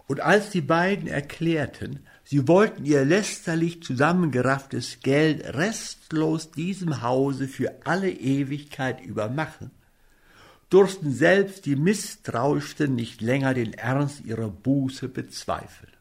Und 0.06 0.20
als 0.20 0.50
die 0.50 0.61
beiden 0.61 1.06
erklärten, 1.06 2.00
sie 2.24 2.48
wollten 2.48 2.84
ihr 2.84 3.04
lästerlich 3.04 3.82
zusammengerafftes 3.82 4.98
Geld 5.02 5.44
restlos 5.54 6.50
diesem 6.50 7.02
Hause 7.02 7.46
für 7.46 7.72
alle 7.84 8.11
Ewigkeit 8.11 9.00
übermachen, 9.00 9.70
durften 10.68 11.12
selbst 11.12 11.66
die 11.66 11.76
Misstrauischsten 11.76 12.94
nicht 12.94 13.20
länger 13.20 13.54
den 13.54 13.74
Ernst 13.74 14.24
ihrer 14.24 14.48
Buße 14.48 15.08
bezweifeln. 15.08 15.92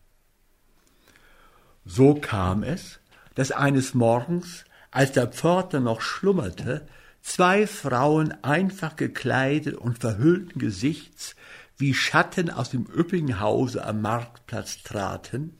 So 1.86 2.16
kam 2.16 2.64
es, 2.64 3.00
dass 3.36 3.52
eines 3.52 3.94
Morgens, 3.94 4.66
als 4.92 5.12
der 5.12 5.28
Pforter 5.28 5.80
noch 5.80 6.02
schlummerte, 6.02 6.88
zwei 7.22 7.68
Frauen 7.68 8.34
einfach 8.44 8.96
gekleidet 8.96 9.76
und 9.76 10.00
verhüllten 10.00 10.60
Gesichts 10.60 11.36
wie 11.78 11.94
Schatten 11.94 12.50
aus 12.50 12.70
dem 12.70 12.86
üppigen 12.86 13.40
Hause 13.40 13.86
am 13.86 14.02
Marktplatz 14.02 14.84
traten, 14.84 15.58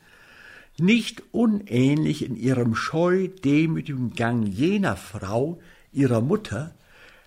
nicht 0.78 1.24
unähnlich 1.32 2.24
in 2.24 2.36
ihrem 2.36 2.76
scheu 2.76 3.28
demütigen 3.28 4.14
Gang 4.14 4.48
jener 4.48 4.96
Frau, 4.96 5.60
ihrer 5.92 6.22
Mutter, 6.22 6.74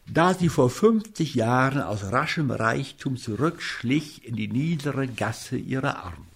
da 0.06 0.34
sie 0.34 0.48
vor 0.48 0.70
fünfzig 0.70 1.34
Jahren 1.34 1.80
aus 1.80 2.12
raschem 2.12 2.50
Reichtum 2.50 3.16
zurückschlich 3.16 4.26
in 4.26 4.36
die 4.36 4.48
niedere 4.48 5.06
Gasse 5.06 5.56
ihrer 5.56 5.98
Armut. 5.98 6.31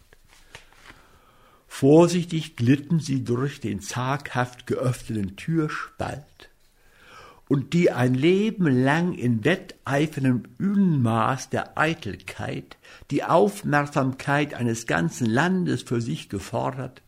Vorsichtig 1.79 2.57
glitten 2.57 3.01
sie 3.01 3.23
durch 3.23 3.61
den 3.61 3.83
zaghaft 3.83 4.67
geöffneten 4.67 5.37
Türspalt, 5.37 6.49
und 7.49 7.75
die 7.75 7.91
ein 7.91 8.15
Leben 8.15 8.67
lang 8.67 9.13
in 9.13 9.45
wetteiferndem 9.45 10.45
Unmaß 10.59 11.51
der 11.51 11.77
Eitelkeit 11.77 12.79
die 13.11 13.25
Aufmerksamkeit 13.25 14.55
eines 14.55 14.87
ganzen 14.87 15.27
Landes 15.27 15.83
für 15.83 16.01
sich 16.01 16.31
gefordert, 16.31 17.03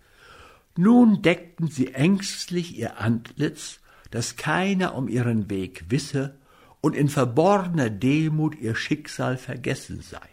nun 0.77 1.23
deckten 1.23 1.69
sie 1.69 1.95
ängstlich 1.95 2.77
ihr 2.77 3.01
Antlitz, 3.01 3.81
dass 4.11 4.37
keiner 4.37 4.95
um 4.97 5.09
ihren 5.09 5.49
Weg 5.49 5.87
wisse 5.89 6.35
und 6.83 6.95
in 6.95 7.09
verborgener 7.09 7.89
Demut 7.89 8.55
ihr 8.61 8.75
Schicksal 8.75 9.39
vergessen 9.39 10.03
sei. 10.03 10.29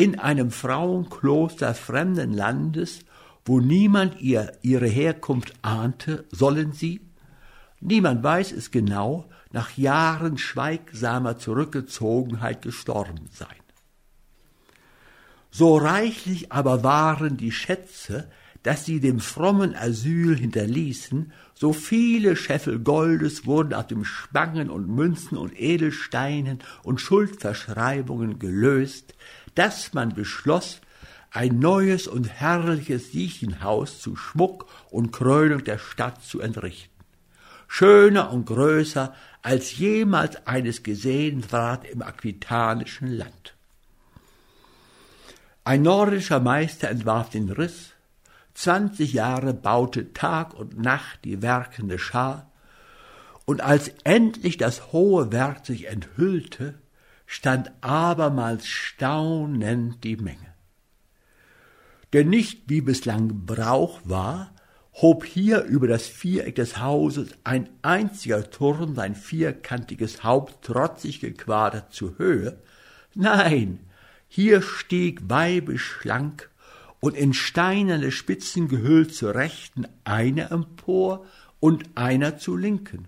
In 0.00 0.18
einem 0.18 0.50
Frauenkloster 0.50 1.74
fremden 1.74 2.32
Landes, 2.32 3.00
wo 3.44 3.60
niemand 3.60 4.18
ihr 4.18 4.50
ihre 4.62 4.86
Herkunft 4.86 5.52
ahnte, 5.60 6.24
sollen 6.30 6.72
sie, 6.72 7.02
niemand 7.82 8.22
weiß 8.22 8.52
es 8.52 8.70
genau, 8.70 9.28
nach 9.52 9.76
Jahren 9.76 10.38
schweigsamer 10.38 11.36
Zurückgezogenheit 11.36 12.62
gestorben 12.62 13.28
sein. 13.30 13.60
So 15.50 15.76
reichlich 15.76 16.50
aber 16.50 16.82
waren 16.82 17.36
die 17.36 17.52
Schätze, 17.52 18.30
dass 18.62 18.84
sie 18.84 19.00
dem 19.00 19.20
frommen 19.20 19.74
Asyl 19.74 20.36
hinterließen, 20.36 21.32
so 21.54 21.72
viele 21.72 22.36
Scheffel 22.36 22.78
Goldes 22.78 23.46
wurden 23.46 23.74
aus 23.74 23.86
dem 23.86 24.04
Spangen 24.04 24.70
und 24.70 24.88
Münzen 24.88 25.36
und 25.36 25.58
Edelsteinen 25.58 26.60
und 26.82 27.00
Schuldverschreibungen 27.00 28.38
gelöst, 28.38 29.14
dass 29.60 29.92
man 29.92 30.14
beschloss, 30.14 30.80
ein 31.30 31.58
neues 31.58 32.06
und 32.08 32.24
herrliches 32.24 33.12
Siechenhaus 33.12 34.00
zu 34.00 34.16
Schmuck 34.16 34.64
und 34.90 35.12
Krönung 35.12 35.64
der 35.64 35.76
Stadt 35.76 36.24
zu 36.24 36.40
entrichten. 36.40 37.04
Schöner 37.68 38.32
und 38.32 38.46
größer 38.46 39.14
als 39.42 39.76
jemals 39.76 40.46
eines 40.46 40.82
gesehen 40.82 41.44
ward 41.52 41.84
im 41.84 42.00
aquitanischen 42.00 43.08
Land. 43.08 43.54
Ein 45.62 45.82
nordischer 45.82 46.40
Meister 46.40 46.88
entwarf 46.88 47.28
den 47.28 47.50
Riss, 47.50 47.90
zwanzig 48.54 49.12
Jahre 49.12 49.52
baute 49.52 50.14
Tag 50.14 50.54
und 50.54 50.80
Nacht 50.80 51.18
die 51.24 51.42
werkende 51.42 51.98
Schar, 51.98 52.50
und 53.44 53.60
als 53.60 53.92
endlich 54.04 54.56
das 54.56 54.90
hohe 54.92 55.32
Werk 55.32 55.66
sich 55.66 55.86
enthüllte, 55.88 56.76
stand 57.32 57.70
abermals 57.80 58.66
staunend 58.66 60.02
die 60.02 60.16
Menge. 60.16 60.52
Denn 62.12 62.28
nicht 62.28 62.62
wie 62.66 62.80
bislang 62.80 63.46
Brauch 63.46 64.00
war, 64.02 64.52
hob 64.94 65.24
hier 65.24 65.62
über 65.62 65.86
das 65.86 66.08
Viereck 66.08 66.56
des 66.56 66.78
Hauses 66.78 67.28
ein 67.44 67.68
einziger 67.82 68.50
Turm 68.50 68.96
sein 68.96 69.14
vierkantiges 69.14 70.24
Haupt 70.24 70.64
trotzig 70.64 71.20
gequadert 71.20 71.92
zur 71.92 72.18
Höhe, 72.18 72.58
nein, 73.14 73.78
hier 74.26 74.60
stieg 74.60 75.20
weibisch 75.30 75.84
schlank 75.84 76.50
und 76.98 77.16
in 77.16 77.32
steinerne 77.32 78.10
Spitzen 78.10 78.66
gehüllt 78.66 79.14
zur 79.14 79.36
Rechten 79.36 79.86
einer 80.02 80.50
empor 80.50 81.24
und 81.60 81.96
einer 81.96 82.38
zu 82.38 82.56
Linken 82.56 83.06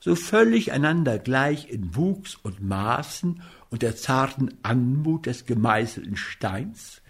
so 0.00 0.14
völlig 0.14 0.72
einander 0.72 1.18
gleich 1.18 1.70
in 1.70 1.94
Wuchs 1.94 2.34
und 2.42 2.62
Maßen 2.62 3.42
und 3.68 3.82
der 3.82 3.96
zarten 3.96 4.54
Anmut 4.62 5.26
des 5.26 5.44
gemeißelten 5.44 6.16
Steins, 6.16 7.02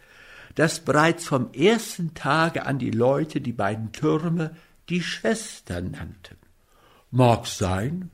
dass 0.57 0.81
bereits 0.81 1.25
vom 1.25 1.53
ersten 1.53 2.15
Tage 2.15 2.67
an 2.67 2.79
die 2.79 2.91
Leute 2.91 3.41
die 3.41 3.53
beiden 3.53 3.93
Türme 3.93 4.57
die 4.89 5.03
Schwestern 5.03 5.93
nannten. 5.93 6.37
Mag 7.13 7.47
sein, 7.47 8.11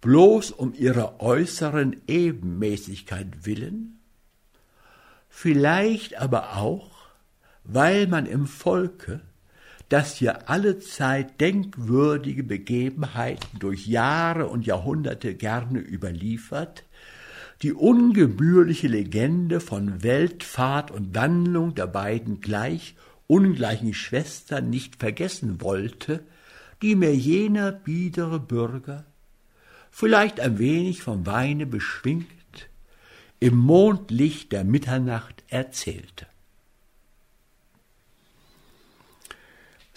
bloß 0.00 0.50
um 0.50 0.74
ihrer 0.74 1.20
äußeren 1.20 1.96
Ebenmäßigkeit 2.08 3.46
willen, 3.46 4.00
vielleicht 5.28 6.16
aber 6.18 6.56
auch, 6.56 6.90
weil 7.62 8.08
man 8.08 8.26
im 8.26 8.46
Volke 8.46 9.20
dass 9.90 10.16
hier 10.16 10.48
allezeit 10.48 11.40
denkwürdige 11.40 12.44
Begebenheiten 12.44 13.58
durch 13.58 13.86
Jahre 13.86 14.46
und 14.46 14.64
Jahrhunderte 14.64 15.34
gerne 15.34 15.80
überliefert, 15.80 16.84
die 17.62 17.72
ungebührliche 17.72 18.86
Legende 18.86 19.60
von 19.60 20.02
Weltfahrt 20.02 20.92
und 20.92 21.14
Wandlung 21.14 21.74
der 21.74 21.88
beiden 21.88 22.40
gleich 22.40 22.94
ungleichen 23.26 23.92
Schwestern 23.92 24.70
nicht 24.70 24.96
vergessen 24.96 25.60
wollte, 25.60 26.24
die 26.82 26.94
mir 26.94 27.14
jener 27.14 27.72
biedere 27.72 28.38
Bürger, 28.38 29.04
vielleicht 29.90 30.38
ein 30.38 30.60
wenig 30.60 31.02
vom 31.02 31.26
Weine 31.26 31.66
beschwingt, 31.66 32.26
im 33.40 33.56
Mondlicht 33.56 34.52
der 34.52 34.62
Mitternacht 34.62 35.42
erzählte. 35.48 36.29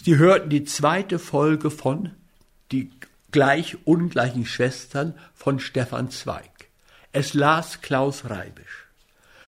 Sie 0.05 0.17
hörten 0.17 0.49
die 0.49 0.65
zweite 0.65 1.17
Folge 1.17 1.71
von 1.71 2.11
Die 2.73 2.91
gleich 3.31 3.77
ungleichen 3.85 4.45
Schwestern 4.45 5.13
von 5.33 5.59
Stefan 5.59 6.11
Zweig. 6.11 6.67
Es 7.13 7.33
las 7.33 7.79
Klaus 7.79 8.25
Reibisch. 8.29 8.82